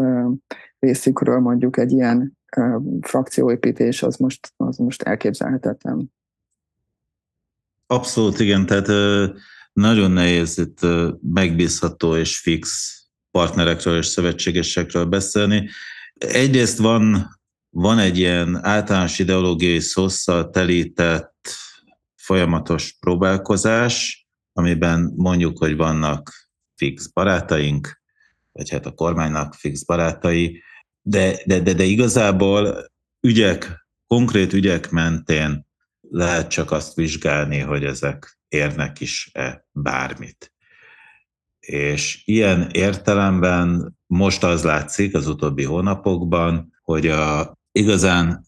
részükről 0.79 1.39
mondjuk 1.39 1.77
egy 1.77 1.93
ilyen 1.93 2.39
frakcióépítés 3.01 4.03
az 4.03 4.17
most, 4.17 4.53
az 4.57 4.77
most 4.77 5.03
elképzelhetetlen. 5.03 6.13
Abszolút 7.87 8.41
igen, 8.41 8.67
tehát 8.67 8.89
nagyon 9.73 10.11
nehéz 10.11 10.59
itt 10.59 10.79
megbízható 11.21 12.17
és 12.17 12.39
fix 12.39 12.93
partnerekről 13.31 13.99
és 13.99 14.07
szövetségesekről 14.07 15.05
beszélni. 15.05 15.69
Egyrészt 16.15 16.79
van, 16.79 17.29
van 17.71 17.99
egy 17.99 18.19
ilyen 18.19 18.65
általános 18.65 19.19
ideológiai 19.19 19.81
szószal 19.81 20.51
telített 20.51 21.49
folyamatos 22.25 22.97
próbálkozás, 23.01 24.27
amiben 24.53 25.13
mondjuk, 25.17 25.59
hogy 25.59 25.77
vannak 25.77 26.49
fix 26.77 27.07
barátaink, 27.07 28.03
vagy 28.53 28.71
hát 28.71 28.87
a 28.87 28.93
kormánynak 28.93 29.55
fix 29.55 29.85
barátai, 29.85 30.63
de, 31.03 31.37
de, 31.45 31.61
de, 31.61 31.73
de 31.73 31.85
igazából 31.85 32.93
ügyek, 33.21 33.87
konkrét 34.07 34.53
ügyek 34.53 34.91
mentén 34.91 35.67
lehet 36.01 36.49
csak 36.49 36.71
azt 36.71 36.95
vizsgálni, 36.95 37.59
hogy 37.59 37.85
ezek 37.85 38.39
érnek 38.49 39.01
is-e 39.01 39.67
bármit. 39.73 40.53
És 41.61 42.23
ilyen 42.25 42.69
értelemben 42.71 43.97
most 44.07 44.43
az 44.43 44.63
látszik 44.63 45.15
az 45.15 45.27
utóbbi 45.27 45.65
hónapokban, 45.65 46.73
hogy 46.83 47.07
a 47.07 47.59
igazán 47.73 48.45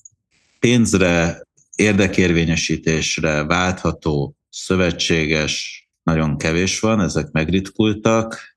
pénzre, 0.59 1.46
érdekérvényesítésre 1.77 3.45
váltható 3.45 4.37
szövetséges 4.51 5.85
nagyon 6.03 6.39
kevés 6.39 6.81
van, 6.81 7.01
ezek 7.01 7.31
megritkultak, 7.31 8.57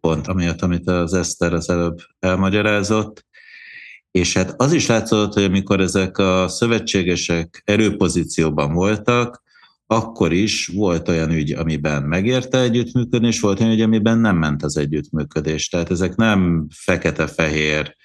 pont 0.00 0.26
amiatt, 0.26 0.62
amit 0.62 0.88
az 0.88 1.14
Eszter 1.14 1.52
az 1.52 1.68
előbb 1.68 1.98
elmagyarázott, 2.18 3.26
és 4.10 4.34
hát 4.34 4.54
az 4.56 4.72
is 4.72 4.86
látszott, 4.86 5.32
hogy 5.32 5.42
amikor 5.42 5.80
ezek 5.80 6.18
a 6.18 6.48
szövetségesek 6.48 7.62
erőpozícióban 7.64 8.72
voltak, 8.72 9.42
akkor 9.86 10.32
is 10.32 10.66
volt 10.66 11.08
olyan 11.08 11.30
ügy, 11.30 11.52
amiben 11.52 12.02
megérte 12.02 12.60
együttműködni, 12.60 13.26
és 13.26 13.40
volt 13.40 13.60
olyan 13.60 13.72
ügy, 13.72 13.80
amiben 13.80 14.18
nem 14.18 14.36
ment 14.36 14.62
az 14.62 14.76
együttműködés. 14.76 15.68
Tehát 15.68 15.90
ezek 15.90 16.16
nem 16.16 16.66
fekete-fehér 16.74 17.96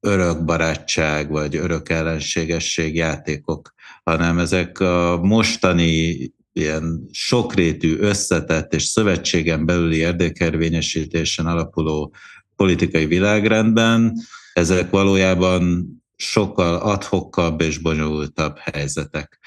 örök 0.00 0.44
barátság 0.44 1.30
vagy 1.30 1.56
örök 1.56 1.88
ellenségesség 1.88 2.94
játékok, 2.94 3.74
hanem 4.04 4.38
ezek 4.38 4.80
a 4.80 5.18
mostani 5.22 6.16
ilyen 6.52 7.08
sokrétű, 7.12 7.96
összetett 7.98 8.74
és 8.74 8.84
szövetségen 8.84 9.66
belüli 9.66 9.96
érdekervényesítésen 9.96 11.46
alapuló 11.46 12.14
politikai 12.56 13.06
világrendben, 13.06 14.14
ezek 14.52 14.90
valójában 14.90 15.86
sokkal 16.16 16.74
adhokkabb 16.74 17.60
és 17.60 17.78
bonyolultabb 17.78 18.58
helyzetek. 18.58 19.38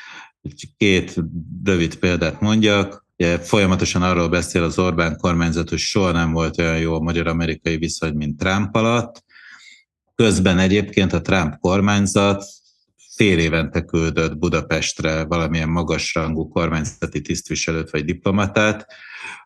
Két 0.77 1.15
rövid 1.63 1.95
példát 1.95 2.41
mondjak. 2.41 3.05
Folyamatosan 3.41 4.01
arról 4.01 4.29
beszél 4.29 4.63
az 4.63 4.79
Orbán 4.79 5.17
kormányzat, 5.17 5.69
hogy 5.69 5.79
soha 5.79 6.11
nem 6.11 6.31
volt 6.31 6.59
olyan 6.59 6.79
jó 6.79 6.93
a 6.93 6.99
magyar-amerikai 6.99 7.77
viszony, 7.77 8.13
mint 8.13 8.37
Trump 8.37 8.75
alatt. 8.75 9.23
Közben 10.21 10.59
egyébként 10.59 11.13
a 11.13 11.21
Trump 11.21 11.57
kormányzat 11.59 12.43
fél 13.15 13.39
évente 13.39 13.81
küldött 13.81 14.37
Budapestre 14.37 15.23
valamilyen 15.23 15.69
magasrangú 15.69 16.47
kormányzati 16.47 17.21
tisztviselőt 17.21 17.89
vagy 17.89 18.05
diplomatát, 18.05 18.85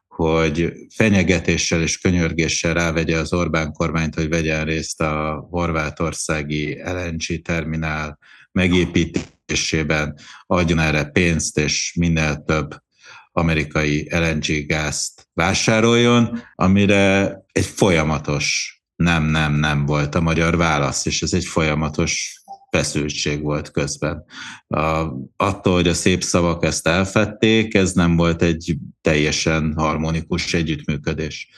hogy 0.07 0.73
fenyegetéssel 0.95 1.81
és 1.81 1.97
könyörgéssel 1.97 2.73
rávegye 2.73 3.17
az 3.17 3.33
Orbán 3.33 3.71
kormányt, 3.71 4.15
hogy 4.15 4.29
vegyen 4.29 4.65
részt 4.65 5.01
a 5.01 5.47
horvátországi 5.49 6.81
LNG 6.83 7.41
terminál 7.41 8.17
megépítésében, 8.51 10.17
adjon 10.45 10.79
erre 10.79 11.03
pénzt, 11.03 11.57
és 11.57 11.93
minél 11.99 12.43
több 12.47 12.75
amerikai 13.31 14.07
LNG 14.11 14.65
gázt 14.65 15.27
vásároljon, 15.33 16.41
amire 16.55 17.35
egy 17.51 17.65
folyamatos 17.65 18.74
nem, 18.95 19.23
nem, 19.23 19.53
nem 19.53 19.85
volt 19.85 20.15
a 20.15 20.21
magyar 20.21 20.57
válasz, 20.57 21.05
és 21.05 21.21
ez 21.21 21.33
egy 21.33 21.45
folyamatos 21.45 22.41
feszültség 22.69 23.41
volt 23.41 23.71
közben. 23.71 24.23
A, 24.67 25.05
attól, 25.37 25.73
hogy 25.73 25.87
a 25.87 25.93
szép 25.93 26.23
szavak 26.23 26.65
ezt 26.65 26.87
elfették, 26.87 27.73
ez 27.73 27.93
nem 27.93 28.15
volt 28.15 28.41
egy 28.41 28.77
teljesen 29.01 29.73
harmonikus 29.77 30.53
együttműködés. 30.53 31.49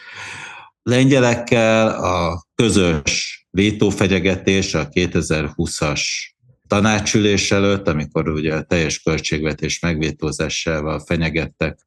Lengyelekkel 0.83 1.87
a 1.87 2.45
közös 2.55 3.47
vétófegyegetés 3.49 4.73
a 4.73 4.89
2020-as 4.89 6.01
tanácsülés 6.67 7.51
előtt, 7.51 7.87
amikor 7.87 8.29
ugye 8.29 8.55
a 8.55 8.63
teljes 8.63 8.99
költségvetés 8.99 9.79
megvétózásával 9.79 10.99
fenyegettek 10.99 11.79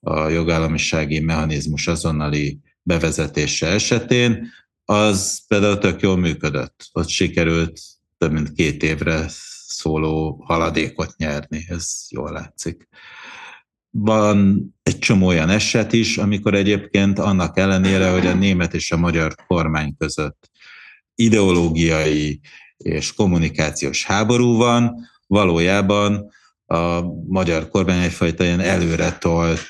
a 0.00 0.28
jogállamisági 0.28 1.20
mechanizmus 1.20 1.86
azonnali 1.86 2.58
bevezetése 2.82 3.66
esetén, 3.66 4.48
az 4.86 5.46
például 5.46 5.78
tök 5.78 6.00
jól 6.00 6.16
működött. 6.16 6.88
Ott 6.92 7.08
sikerült 7.08 7.80
több 8.18 8.32
mint 8.32 8.52
két 8.52 8.82
évre 8.82 9.24
szóló 9.66 10.42
haladékot 10.46 11.16
nyerni, 11.16 11.64
ez 11.68 12.06
jól 12.08 12.32
látszik. 12.32 12.88
Van 13.90 14.64
egy 14.82 14.98
csomó 14.98 15.26
olyan 15.26 15.48
eset 15.48 15.92
is, 15.92 16.18
amikor 16.18 16.54
egyébként 16.54 17.18
annak 17.18 17.58
ellenére, 17.58 18.10
hogy 18.10 18.26
a 18.26 18.34
német 18.34 18.74
és 18.74 18.90
a 18.90 18.96
magyar 18.96 19.34
kormány 19.46 19.96
között 19.98 20.50
ideológiai 21.14 22.40
és 22.76 23.14
kommunikációs 23.14 24.04
háború 24.04 24.56
van, 24.56 25.08
valójában 25.26 26.30
a 26.66 27.00
magyar 27.28 27.68
kormány 27.68 28.02
egyfajta 28.02 28.44
ilyen 28.44 28.60
előretolt 28.60 29.68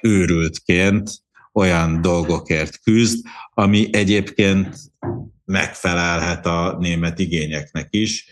őrültként 0.00 1.10
olyan 1.56 2.00
dolgokért 2.00 2.80
küzd, 2.82 3.26
ami 3.54 3.88
egyébként 3.92 4.76
megfelelhet 5.44 6.46
a 6.46 6.76
német 6.80 7.18
igényeknek 7.18 7.88
is. 7.90 8.26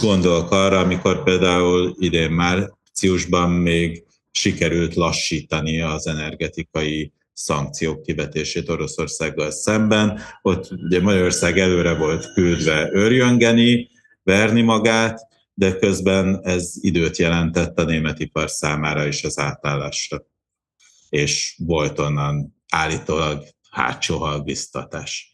Gondolok 0.00 0.50
arra, 0.50 0.78
amikor 0.78 1.22
például 1.22 1.94
idén 1.98 2.30
márciusban 2.30 3.50
még 3.50 4.04
sikerült 4.30 4.94
lassítani 4.94 5.80
az 5.80 6.06
energetikai 6.06 7.12
szankciók 7.32 8.02
kivetését 8.02 8.68
Oroszországgal 8.68 9.50
szemben. 9.50 10.20
Ott 10.42 10.70
ugye 10.70 11.00
Magyarország 11.00 11.58
előre 11.58 11.94
volt 11.94 12.32
küldve 12.32 12.88
örjöngeni, 12.92 13.88
verni 14.22 14.62
magát, 14.62 15.20
de 15.54 15.76
közben 15.76 16.40
ez 16.42 16.72
időt 16.80 17.16
jelentett 17.16 17.78
a 17.78 17.84
német 17.84 18.18
ipar 18.18 18.50
számára 18.50 19.06
is 19.06 19.24
az 19.24 19.38
átállásra. 19.38 20.29
És 21.10 21.56
volt 21.66 21.98
onnan 21.98 22.56
állítólag 22.68 23.44
hátsó 23.70 24.16
halbiztatás 24.16 25.30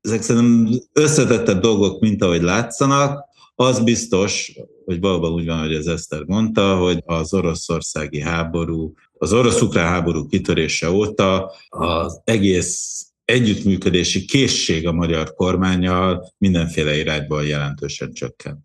ezek 0.00 0.22
szerintem 0.22 0.80
összetettebb 0.92 1.60
dolgok, 1.60 2.00
mint 2.00 2.22
ahogy 2.22 2.42
látszanak. 2.42 3.26
Az 3.54 3.84
biztos, 3.84 4.52
hogy 4.84 5.00
valóban 5.00 5.32
úgy 5.32 5.46
van, 5.46 5.58
hogy 5.58 5.74
az 5.74 5.86
Eszter 5.86 6.22
mondta, 6.26 6.76
hogy 6.76 7.02
az 7.04 7.34
oroszországi 7.34 8.20
háború, 8.20 8.92
az 9.12 9.32
orosz-ukrán 9.32 9.86
háború 9.86 10.26
kitörése 10.26 10.90
óta 10.90 11.52
az 11.68 12.20
egész 12.24 13.02
együttműködési 13.24 14.24
készség 14.24 14.86
a 14.86 14.92
magyar 14.92 15.34
kormányjal 15.34 16.32
mindenféle 16.38 16.96
irányból 16.96 17.44
jelentősen 17.44 18.12
csökkent. 18.12 18.64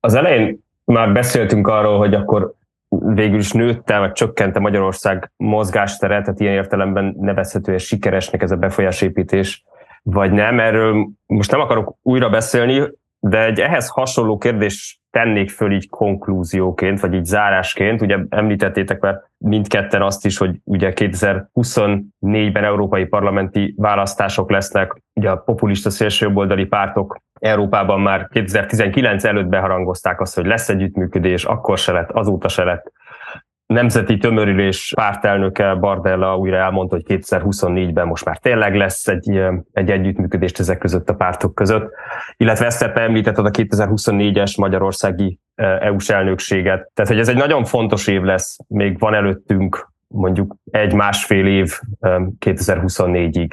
Az 0.00 0.14
elején 0.14 0.64
már 0.84 1.12
beszéltünk 1.12 1.66
arról, 1.66 1.98
hogy 1.98 2.14
akkor 2.14 2.54
végül 2.98 3.38
is 3.38 3.52
nőtte, 3.52 3.98
vagy 3.98 4.12
csökkente 4.12 4.60
Magyarország 4.60 5.32
mozgástere, 5.36 6.20
tehát 6.20 6.40
ilyen 6.40 6.54
értelemben 6.54 7.14
nevezhető 7.18 7.72
és 7.72 7.84
sikeresnek 7.84 8.42
ez 8.42 8.50
a 8.50 8.56
befolyásépítés 8.56 9.64
vagy 10.02 10.32
nem, 10.32 10.60
erről 10.60 11.08
most 11.26 11.50
nem 11.50 11.60
akarok 11.60 11.96
újra 12.02 12.28
beszélni, 12.28 12.88
de 13.18 13.44
egy 13.44 13.60
ehhez 13.60 13.88
hasonló 13.88 14.38
kérdés 14.38 15.00
tennék 15.10 15.50
föl 15.50 15.72
így 15.72 15.88
konklúzióként, 15.88 17.00
vagy 17.00 17.14
így 17.14 17.24
zárásként. 17.24 18.00
Ugye 18.00 18.18
említettétek 18.28 19.00
már 19.00 19.22
mindketten 19.38 20.02
azt 20.02 20.26
is, 20.26 20.38
hogy 20.38 20.56
ugye 20.64 20.92
2024-ben 20.96 22.64
európai 22.64 23.04
parlamenti 23.04 23.74
választások 23.76 24.50
lesznek, 24.50 25.02
ugye 25.14 25.30
a 25.30 25.36
populista 25.36 25.90
szélsőjobboldali 25.90 26.64
pártok 26.64 27.20
Európában 27.40 28.00
már 28.00 28.28
2019 28.28 29.24
előtt 29.24 29.46
beharangozták 29.46 30.20
azt, 30.20 30.34
hogy 30.34 30.46
lesz 30.46 30.68
együttműködés, 30.68 31.44
akkor 31.44 31.78
se 31.78 31.92
lett, 31.92 32.10
azóta 32.10 32.48
se 32.48 32.64
lett 32.64 32.92
nemzeti 33.70 34.16
tömörülés 34.16 34.92
pártelnöke 34.96 35.74
Bardella 35.74 36.36
újra 36.36 36.56
elmondta, 36.56 36.94
hogy 36.94 37.04
2024-ben 37.08 38.06
most 38.06 38.24
már 38.24 38.38
tényleg 38.38 38.74
lesz 38.74 39.06
egy, 39.06 39.42
egy 39.72 39.90
együttműködés 39.90 40.52
ezek 40.52 40.78
között 40.78 41.10
a 41.10 41.14
pártok 41.14 41.54
között, 41.54 41.92
illetve 42.36 42.66
ezt 42.66 42.92
te 42.92 43.00
említetted 43.00 43.46
a 43.46 43.50
2024-es 43.50 44.58
magyarországi 44.58 45.38
EU-s 45.80 46.08
elnökséget. 46.08 46.90
Tehát, 46.94 47.10
hogy 47.10 47.20
ez 47.20 47.28
egy 47.28 47.36
nagyon 47.36 47.64
fontos 47.64 48.06
év 48.06 48.22
lesz, 48.22 48.56
még 48.68 48.98
van 48.98 49.14
előttünk 49.14 49.92
mondjuk 50.06 50.54
egy-másfél 50.70 51.46
év 51.46 51.80
2024-ig. 52.46 53.50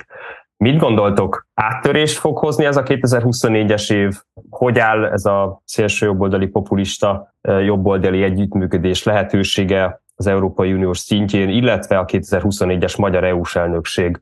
Mit 0.58 0.78
gondoltok, 0.78 1.48
áttörést 1.54 2.18
fog 2.18 2.38
hozni 2.38 2.66
ez 2.66 2.78
a 2.78 2.84
2024-es 2.84 3.94
év? 3.94 4.22
Hogy 4.50 4.80
áll 4.80 5.06
ez 5.06 5.26
a 5.26 5.62
szélső 5.66 6.06
jobboldali 6.06 6.48
populista 6.48 7.34
jobboldali 7.42 8.24
együttműködés 8.24 9.04
lehetősége 9.04 10.02
az 10.16 10.28
Európai 10.28 10.74
Uniós 10.74 10.98
szintjén, 10.98 11.50
illetve 11.50 11.98
a 11.98 12.06
2024-es 12.06 12.98
magyar 12.98 13.24
EU-s 13.24 13.56
elnökség 13.56 14.22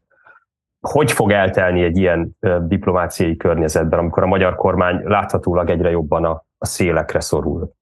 hogy 0.87 1.11
fog 1.11 1.31
eltelni 1.31 1.83
egy 1.83 1.97
ilyen 1.97 2.37
diplomáciai 2.67 3.37
környezetben, 3.37 3.99
amikor 3.99 4.23
a 4.23 4.27
magyar 4.27 4.55
kormány 4.55 5.01
láthatólag 5.03 5.69
egyre 5.69 5.89
jobban 5.89 6.25
a, 6.25 6.45
a 6.57 6.65
szélekre 6.65 7.19
szorul? 7.19 7.73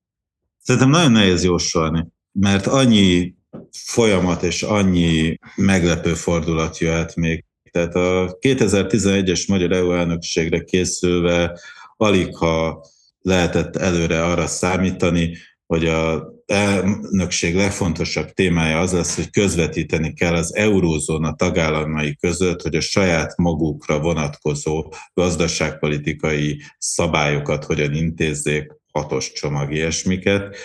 Szerintem 0.57 0.89
nagyon 0.89 1.11
nehéz 1.11 1.43
jósolni, 1.43 2.07
mert 2.31 2.67
annyi 2.67 3.35
folyamat 3.71 4.43
és 4.43 4.61
annyi 4.61 5.39
meglepő 5.55 6.13
fordulat 6.13 6.77
jöhet 6.77 7.15
még. 7.15 7.45
Tehát 7.73 7.95
a 7.95 8.38
2011-es 8.41 9.47
magyar 9.47 9.71
EU 9.71 9.91
elnökségre 9.91 10.63
készülve 10.63 11.59
alig 11.97 12.36
ha 12.36 12.86
lehetett 13.21 13.75
előre 13.75 14.23
arra 14.23 14.47
számítani, 14.47 15.38
hogy 15.65 15.88
a 15.88 16.31
elnökség 16.45 17.55
legfontosabb 17.55 18.29
témája 18.29 18.79
az 18.79 18.93
lesz, 18.93 19.15
hogy 19.15 19.29
közvetíteni 19.29 20.13
kell 20.13 20.33
az 20.33 20.55
eurózóna 20.55 21.36
tagállamai 21.36 22.15
között, 22.15 22.62
hogy 22.62 22.75
a 22.75 22.81
saját 22.81 23.38
magukra 23.38 23.99
vonatkozó 23.99 24.93
gazdaságpolitikai 25.13 26.62
szabályokat 26.77 27.63
hogyan 27.63 27.93
intézzék, 27.93 28.71
hatos 28.91 29.31
csomag 29.31 29.73
ilyesmiket. 29.73 30.55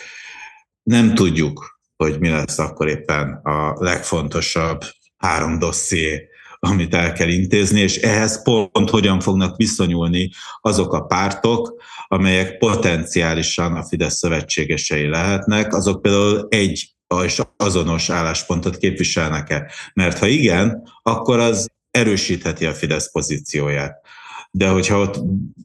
Nem 0.82 1.14
tudjuk, 1.14 1.80
hogy 1.96 2.18
mi 2.18 2.28
lesz 2.28 2.58
akkor 2.58 2.88
éppen 2.88 3.40
a 3.42 3.74
legfontosabb 3.78 4.80
három 5.16 5.58
dosszié, 5.58 6.27
amit 6.58 6.94
el 6.94 7.12
kell 7.12 7.28
intézni, 7.28 7.80
és 7.80 7.96
ehhez 7.96 8.42
pont 8.42 8.90
hogyan 8.90 9.20
fognak 9.20 9.56
viszonyulni 9.56 10.30
azok 10.60 10.92
a 10.92 11.00
pártok, 11.00 11.82
amelyek 12.06 12.58
potenciálisan 12.58 13.74
a 13.74 13.84
Fidesz 13.84 14.16
szövetségesei 14.16 15.08
lehetnek, 15.08 15.74
azok 15.74 16.02
például 16.02 16.46
egy 16.48 16.92
és 17.24 17.42
azonos 17.56 18.10
álláspontot 18.10 18.76
képviselnek-e? 18.76 19.72
Mert 19.94 20.18
ha 20.18 20.26
igen, 20.26 20.82
akkor 21.02 21.38
az 21.38 21.70
erősítheti 21.90 22.66
a 22.66 22.74
Fidesz 22.74 23.10
pozícióját. 23.10 24.06
De 24.50 24.68
hogyha 24.68 24.98
ott 24.98 25.18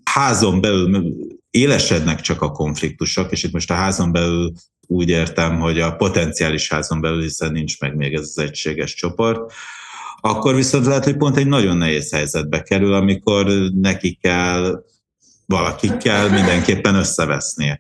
házon 0.03 0.61
belül 0.61 1.15
élesednek 1.51 2.21
csak 2.21 2.41
a 2.41 2.51
konfliktusok, 2.51 3.31
és 3.31 3.43
itt 3.43 3.51
most 3.51 3.71
a 3.71 3.73
házon 3.73 4.11
belül 4.11 4.51
úgy 4.87 5.09
értem, 5.09 5.59
hogy 5.59 5.79
a 5.79 5.95
potenciális 5.95 6.69
házon 6.69 7.01
belül, 7.01 7.21
hiszen 7.21 7.51
nincs 7.51 7.79
meg 7.79 7.95
még 7.95 8.13
ez 8.13 8.21
az 8.21 8.37
egységes 8.37 8.93
csoport, 8.93 9.53
akkor 10.25 10.55
viszont 10.55 10.85
lehet, 10.85 11.03
hogy 11.03 11.17
pont 11.17 11.37
egy 11.37 11.47
nagyon 11.47 11.77
nehéz 11.77 12.11
helyzetbe 12.11 12.61
kerül, 12.61 12.93
amikor 12.93 13.45
neki 13.73 14.17
kell, 14.21 14.83
valakikkel 15.45 16.29
mindenképpen 16.29 16.95
összevesznie 16.95 17.79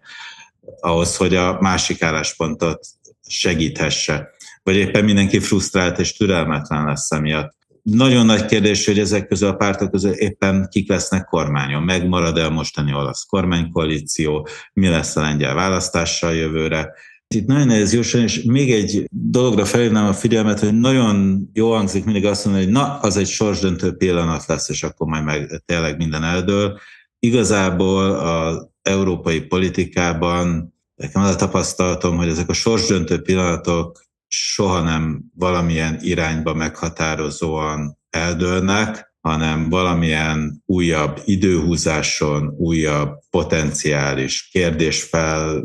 ahhoz, 0.79 1.17
hogy 1.17 1.35
a 1.35 1.57
másik 1.59 2.01
álláspontot 2.03 2.85
segíthesse. 3.27 4.29
Vagy 4.63 4.75
éppen 4.75 5.03
mindenki 5.03 5.39
frusztrált 5.39 5.99
és 5.99 6.13
türelmetlen 6.13 6.85
lesz 6.85 7.11
emiatt. 7.11 7.55
Nagyon 7.81 8.25
nagy 8.25 8.45
kérdés, 8.45 8.85
hogy 8.85 8.99
ezek 8.99 9.27
közül 9.27 9.47
a 9.47 9.55
pártok 9.55 9.91
közül 9.91 10.11
éppen 10.11 10.67
kik 10.71 10.89
lesznek 10.89 11.23
kormányon. 11.23 11.83
Megmarad-e 11.83 12.45
a 12.45 12.49
mostani 12.49 12.93
olasz 12.93 13.25
kormánykoalíció, 13.25 14.47
mi 14.73 14.87
lesz 14.87 15.15
a 15.15 15.21
lengyel 15.21 15.53
választással 15.53 16.33
jövőre, 16.33 16.93
itt 17.35 17.45
nagyon 17.47 17.67
nehéz 17.67 17.93
jósolni, 17.93 18.25
és 18.25 18.43
még 18.43 18.71
egy 18.71 19.05
dologra 19.09 19.65
felhívnám 19.65 20.07
a 20.07 20.13
figyelmet, 20.13 20.59
hogy 20.59 20.79
nagyon 20.79 21.49
jó 21.53 21.71
hangzik 21.73 22.05
mindig 22.05 22.25
azt 22.25 22.45
mondani, 22.45 22.65
hogy 22.65 22.73
na, 22.73 22.99
az 22.99 23.17
egy 23.17 23.27
sorsdöntő 23.27 23.91
pillanat 23.91 24.45
lesz, 24.45 24.69
és 24.69 24.83
akkor 24.83 25.07
majd 25.07 25.23
meg 25.23 25.61
tényleg 25.65 25.97
minden 25.97 26.23
eldől. 26.23 26.79
Igazából 27.19 28.11
az 28.11 28.67
európai 28.81 29.41
politikában 29.41 30.73
nekem 30.95 31.21
az 31.21 31.29
a 31.29 31.35
tapasztalatom, 31.35 32.17
hogy 32.17 32.27
ezek 32.27 32.49
a 32.49 32.53
sorsdöntő 32.53 33.21
pillanatok 33.21 34.03
soha 34.27 34.81
nem 34.81 35.23
valamilyen 35.35 35.97
irányba 36.01 36.53
meghatározóan 36.53 37.97
eldőlnek, 38.09 39.13
hanem 39.21 39.69
valamilyen 39.69 40.63
újabb 40.65 41.21
időhúzáson, 41.25 42.53
újabb 42.57 43.19
potenciális 43.29 44.49
kérdésfel 44.51 45.63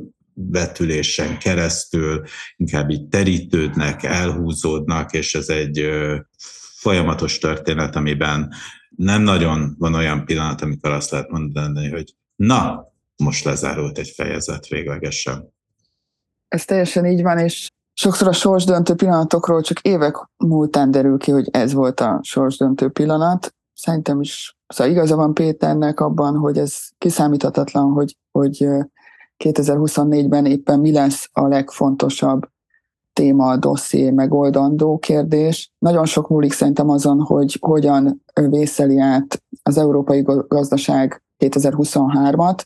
vetülésen 0.51 1.39
keresztül 1.39 2.23
inkább 2.57 2.91
így 2.91 3.09
terítődnek, 3.09 4.03
elhúzódnak, 4.03 5.13
és 5.13 5.35
ez 5.35 5.49
egy 5.49 5.89
folyamatos 6.77 7.39
történet, 7.39 7.97
amiben 7.97 8.53
nem 8.97 9.23
nagyon 9.23 9.75
van 9.79 9.95
olyan 9.95 10.25
pillanat, 10.25 10.61
amikor 10.61 10.91
azt 10.91 11.11
lehet 11.11 11.31
mondani, 11.31 11.91
hogy 11.91 12.15
na, 12.37 12.87
most 13.17 13.45
lezárult 13.45 13.99
egy 13.99 14.09
fejezet 14.09 14.67
véglegesen. 14.67 15.53
Ez 16.49 16.65
teljesen 16.65 17.07
így 17.07 17.23
van, 17.23 17.39
és 17.39 17.69
sokszor 17.95 18.29
a 18.29 18.33
sorsdöntő 18.33 18.95
pillanatokról 18.95 19.63
csak 19.63 19.81
évek 19.81 20.15
múltán 20.37 20.91
derül 20.91 21.19
ki, 21.19 21.31
hogy 21.31 21.49
ez 21.51 21.73
volt 21.73 22.01
a 22.01 22.21
sorsdöntő 22.23 22.89
pillanat. 22.89 23.55
Szerintem 23.75 24.21
is, 24.21 24.57
szóval 24.67 24.93
igaza 24.93 25.17
van 25.17 25.35
Péternek 25.35 26.01
abban, 26.01 26.37
hogy 26.37 26.59
ez 26.59 26.89
kiszámíthatatlan, 26.99 27.93
hogy, 27.93 28.17
hogy 28.31 28.69
2024-ben 29.45 30.47
éppen 30.47 30.81
mi 30.81 30.93
lesz 30.93 31.29
a 31.33 31.47
legfontosabb 31.47 32.49
téma, 33.13 33.57
dosszié, 33.57 34.11
megoldandó 34.11 34.99
kérdés. 34.99 35.73
Nagyon 35.79 36.05
sok 36.05 36.29
múlik 36.29 36.53
szerintem 36.53 36.89
azon, 36.89 37.21
hogy 37.21 37.57
hogyan 37.61 38.25
vészeli 38.35 38.99
át 38.99 39.43
az 39.63 39.79
európai 39.79 40.23
gazdaság 40.49 41.23
2023-at. 41.39 42.63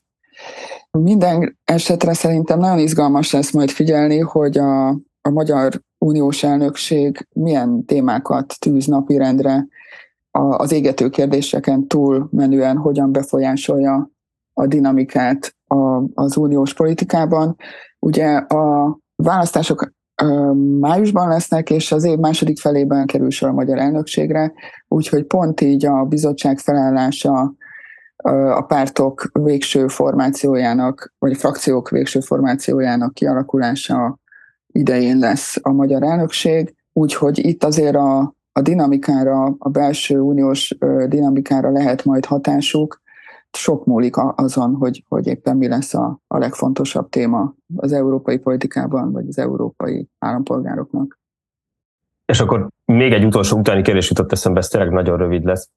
Minden 0.91 1.59
esetre 1.65 2.13
szerintem 2.13 2.59
nagyon 2.59 2.79
izgalmas 2.79 3.33
lesz 3.33 3.53
majd 3.53 3.71
figyelni, 3.71 4.19
hogy 4.19 4.59
a, 4.59 4.89
a 5.21 5.31
Magyar 5.31 5.83
Uniós 5.99 6.43
Elnökség 6.43 7.29
milyen 7.33 7.85
témákat 7.85 8.55
tűz 8.59 8.87
napirendre 8.87 9.67
az 10.31 10.73
égető 10.73 11.09
kérdéseken 11.09 11.87
túl 11.87 12.29
menően, 12.31 12.77
hogyan 12.77 13.13
befolyásolja 13.13 14.11
a 14.53 14.67
dinamikát 14.67 15.57
a, 15.73 16.03
az 16.15 16.37
uniós 16.37 16.75
politikában. 16.75 17.57
Ugye 17.99 18.37
a 18.37 18.99
választások 19.17 19.93
májusban 20.81 21.29
lesznek, 21.29 21.71
és 21.71 21.93
az 21.93 22.05
év 22.05 22.19
második 22.19 22.59
felében 22.59 23.07
kerül 23.07 23.31
sor 23.31 23.49
a 23.49 23.53
magyar 23.53 23.79
elnökségre, 23.79 24.53
úgyhogy 24.89 25.25
pont 25.25 25.61
így 25.61 25.87
a 25.87 26.05
bizottság 26.05 26.59
felállása 26.59 27.55
a 28.55 28.61
pártok 28.61 29.31
végső 29.33 29.87
formációjának, 29.87 31.15
vagy 31.19 31.33
a 31.33 31.37
frakciók 31.37 31.89
végső 31.89 32.21
formációjának 32.21 33.15
kialakulása 33.15 34.19
idején 34.67 35.19
lesz 35.19 35.57
a 35.63 35.73
magyar 35.73 36.03
elnökség, 36.03 36.75
úgyhogy 36.93 37.47
itt 37.47 37.65
azért 37.65 37.97
a, 37.97 38.35
a 38.53 38.61
dinamikára, 38.61 39.55
a 39.59 39.69
belső 39.69 40.21
uniós 40.21 40.77
dinamikára 41.07 41.71
lehet 41.71 42.05
majd 42.05 42.25
hatásuk, 42.25 43.02
sok 43.57 43.85
múlik 43.85 44.15
azon, 44.17 44.75
hogy, 44.75 45.05
hogy 45.09 45.27
éppen 45.27 45.57
mi 45.57 45.69
lesz 45.69 45.95
a, 45.95 46.21
a 46.27 46.38
legfontosabb 46.38 47.09
téma 47.09 47.55
az 47.77 47.93
európai 47.93 48.38
politikában, 48.38 49.12
vagy 49.12 49.29
az 49.29 49.38
európai 49.38 50.09
állampolgároknak. 50.19 51.19
És 52.25 52.41
akkor 52.41 52.69
még 52.85 53.12
egy 53.12 53.25
utolsó 53.25 53.59
utáni 53.59 53.83
kérdés 53.83 54.09
jutott 54.09 54.33
eszembe, 54.33 54.59
ez 54.59 54.69
tényleg 54.69 54.91
nagyon 54.91 55.17
rövid 55.17 55.45
lesz. 55.45 55.71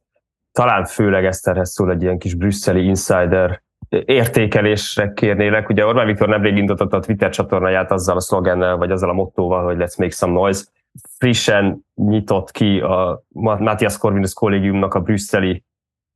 Talán 0.52 0.86
főleg 0.86 1.26
Eszterhez 1.26 1.72
szól 1.72 1.92
egy 1.92 2.02
ilyen 2.02 2.18
kis 2.18 2.34
brüsszeli 2.34 2.86
insider 2.86 3.64
értékelésre 3.90 5.14
kérnélek. 5.14 5.70
Ugye 5.70 5.86
Orbán 5.86 6.06
Viktor 6.06 6.28
nemrég 6.28 6.58
indította 6.58 6.98
a 6.98 7.00
Twitter 7.00 7.30
csatornáját 7.30 7.92
azzal 7.92 8.16
a 8.16 8.20
szlogennel, 8.20 8.78
vagy 8.78 8.92
azzal 8.92 9.10
a 9.10 9.14
mottóval, 9.14 9.64
hogy 9.64 9.76
let's 9.80 9.98
make 9.98 10.12
some 10.12 10.34
noise. 10.34 10.64
Frissen 11.18 11.86
nyitott 11.96 12.52
ki 12.52 12.80
a 12.80 13.24
Matthias 13.34 13.98
Corvinus 13.98 14.34
kollégiumnak 14.34 14.94
a 14.94 15.00
brüsszeli 15.00 15.64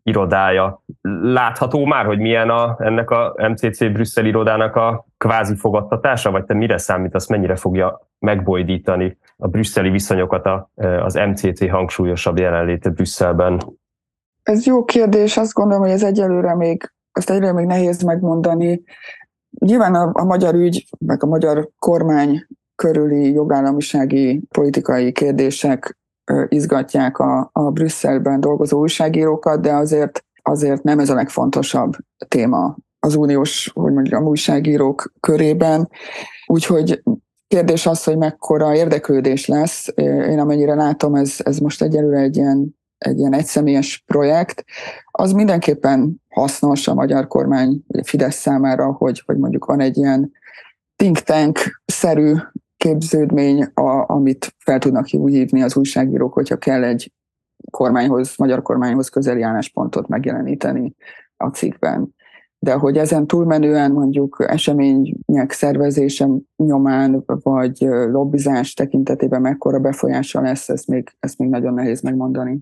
irodája. 0.09 0.83
Látható 1.21 1.85
már, 1.85 2.05
hogy 2.05 2.19
milyen 2.19 2.49
a, 2.49 2.75
ennek 2.79 3.09
a 3.09 3.35
MCC 3.49 3.91
Brüsszel 3.91 4.25
irodának 4.25 4.75
a 4.75 5.05
kvázi 5.17 5.55
fogadtatása, 5.55 6.31
vagy 6.31 6.45
te 6.45 6.53
mire 6.53 6.77
számítasz, 6.77 7.27
mennyire 7.27 7.55
fogja 7.55 8.07
megbojdítani 8.19 9.17
a 9.37 9.47
brüsszeli 9.47 9.89
viszonyokat 9.89 10.45
a, 10.45 10.69
az 11.03 11.13
MCC 11.13 11.69
hangsúlyosabb 11.69 12.37
jelenléte 12.37 12.89
Brüsszelben? 12.89 13.59
Ez 14.43 14.65
jó 14.65 14.85
kérdés, 14.85 15.37
azt 15.37 15.53
gondolom, 15.53 15.81
hogy 15.81 15.91
ez 15.91 16.03
egyelőre 16.03 16.55
még, 16.55 16.91
ezt 17.11 17.29
egyelőre 17.29 17.53
még 17.53 17.65
nehéz 17.65 18.03
megmondani. 18.03 18.83
Nyilván 19.59 19.95
a, 19.95 20.11
a 20.13 20.23
magyar 20.23 20.55
ügy, 20.55 20.85
meg 20.99 21.23
a 21.23 21.27
magyar 21.27 21.69
kormány 21.79 22.47
körüli 22.75 23.31
jogállamisági 23.31 24.41
politikai 24.49 25.11
kérdések 25.11 25.97
izgatják 26.47 27.19
a, 27.19 27.49
a 27.53 27.71
Brüsszelben 27.71 28.39
dolgozó 28.39 28.79
újságírókat, 28.79 29.61
de 29.61 29.73
azért, 29.73 30.25
azért 30.41 30.83
nem 30.83 30.99
ez 30.99 31.09
a 31.09 31.13
legfontosabb 31.13 31.93
téma 32.27 32.75
az 32.99 33.15
uniós, 33.15 33.71
hogy 33.73 33.93
mondjam, 33.93 34.25
újságírók 34.25 35.13
körében. 35.19 35.89
Úgyhogy 36.45 37.03
kérdés 37.47 37.85
az, 37.85 38.03
hogy 38.03 38.17
mekkora 38.17 38.75
érdeklődés 38.75 39.45
lesz. 39.47 39.87
Én 39.95 40.39
amennyire 40.39 40.75
látom, 40.75 41.15
ez, 41.15 41.35
ez 41.43 41.57
most 41.57 41.81
egyelőre 41.81 42.19
egy 42.19 42.37
ilyen, 42.37 42.75
egy 42.97 43.19
ilyen 43.19 43.33
egyszemélyes 43.33 44.03
projekt. 44.07 44.63
Az 45.05 45.31
mindenképpen 45.31 46.21
hasznos 46.29 46.87
a 46.87 46.93
magyar 46.93 47.27
kormány, 47.27 47.83
Fidesz 48.03 48.35
számára, 48.35 48.91
hogy, 48.91 49.23
hogy 49.25 49.37
mondjuk 49.37 49.65
van 49.65 49.79
egy 49.79 49.97
ilyen 49.97 50.31
think 50.95 51.19
tank-szerű 51.19 52.33
képződmény, 52.79 53.63
a, 53.63 54.09
amit 54.09 54.55
fel 54.57 54.79
tudnak 54.79 55.05
hívni 55.05 55.61
az 55.61 55.77
újságírók, 55.77 56.33
hogyha 56.33 56.57
kell 56.57 56.83
egy 56.83 57.11
kormányhoz, 57.71 58.37
magyar 58.37 58.61
kormányhoz 58.61 59.09
közeli 59.09 59.41
álláspontot 59.41 60.07
megjeleníteni 60.07 60.95
a 61.37 61.47
cikkben. 61.47 62.15
De 62.59 62.73
hogy 62.73 62.97
ezen 62.97 63.27
túlmenően 63.27 63.91
mondjuk 63.91 64.45
események 64.47 65.51
szervezése 65.51 66.27
nyomán, 66.55 67.23
vagy 67.25 67.77
lobbizás 68.11 68.73
tekintetében 68.73 69.41
mekkora 69.41 69.79
befolyása 69.79 70.41
lesz, 70.41 70.69
ezt 70.69 70.87
még, 70.87 71.09
ezt 71.19 71.37
még 71.37 71.49
nagyon 71.49 71.73
nehéz 71.73 72.01
megmondani. 72.01 72.59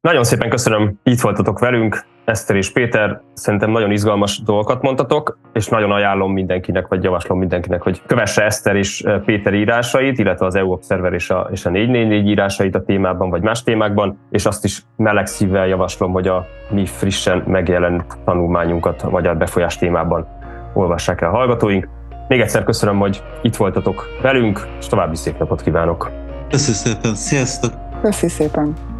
Nagyon 0.00 0.24
szépen 0.24 0.50
köszönöm, 0.50 0.98
itt 1.02 1.20
voltatok 1.20 1.58
velünk. 1.58 2.15
Eszter 2.26 2.56
és 2.56 2.72
Péter, 2.72 3.20
szerintem 3.32 3.70
nagyon 3.70 3.90
izgalmas 3.90 4.42
dolgokat 4.42 4.82
mondtatok, 4.82 5.38
és 5.52 5.68
nagyon 5.68 5.90
ajánlom 5.92 6.32
mindenkinek, 6.32 6.88
vagy 6.88 7.02
javaslom 7.02 7.38
mindenkinek, 7.38 7.82
hogy 7.82 8.02
kövesse 8.06 8.44
Eszter 8.44 8.76
és 8.76 9.04
Péter 9.24 9.54
írásait, 9.54 10.18
illetve 10.18 10.46
az 10.46 10.54
EU 10.54 10.70
Observer 10.70 11.12
és 11.12 11.30
a, 11.30 11.48
és 11.52 11.66
a 11.66 11.70
444 11.70 12.28
írásait 12.28 12.74
a 12.74 12.82
témában, 12.82 13.30
vagy 13.30 13.42
más 13.42 13.62
témákban, 13.62 14.18
és 14.30 14.46
azt 14.46 14.64
is 14.64 14.82
meleg 14.96 15.26
szívvel 15.26 15.66
javaslom, 15.66 16.12
hogy 16.12 16.28
a 16.28 16.46
mi 16.70 16.86
frissen 16.86 17.42
megjelent 17.46 18.18
tanulmányunkat 18.24 19.02
a 19.02 19.10
magyar 19.10 19.36
befolyás 19.36 19.78
témában 19.78 20.26
olvassák 20.74 21.20
el 21.20 21.28
a 21.28 21.32
hallgatóink. 21.36 21.88
Még 22.28 22.40
egyszer 22.40 22.64
köszönöm, 22.64 22.98
hogy 22.98 23.22
itt 23.42 23.56
voltatok 23.56 24.08
velünk, 24.22 24.66
és 24.78 24.86
további 24.86 25.16
szép 25.16 25.38
napot 25.38 25.62
kívánok! 25.62 26.10
Köszönöm 26.50 26.74
szépen, 26.74 27.14
sziasztok! 27.14 27.72
Köszönöm 28.02 28.30
szépen! 28.30 28.95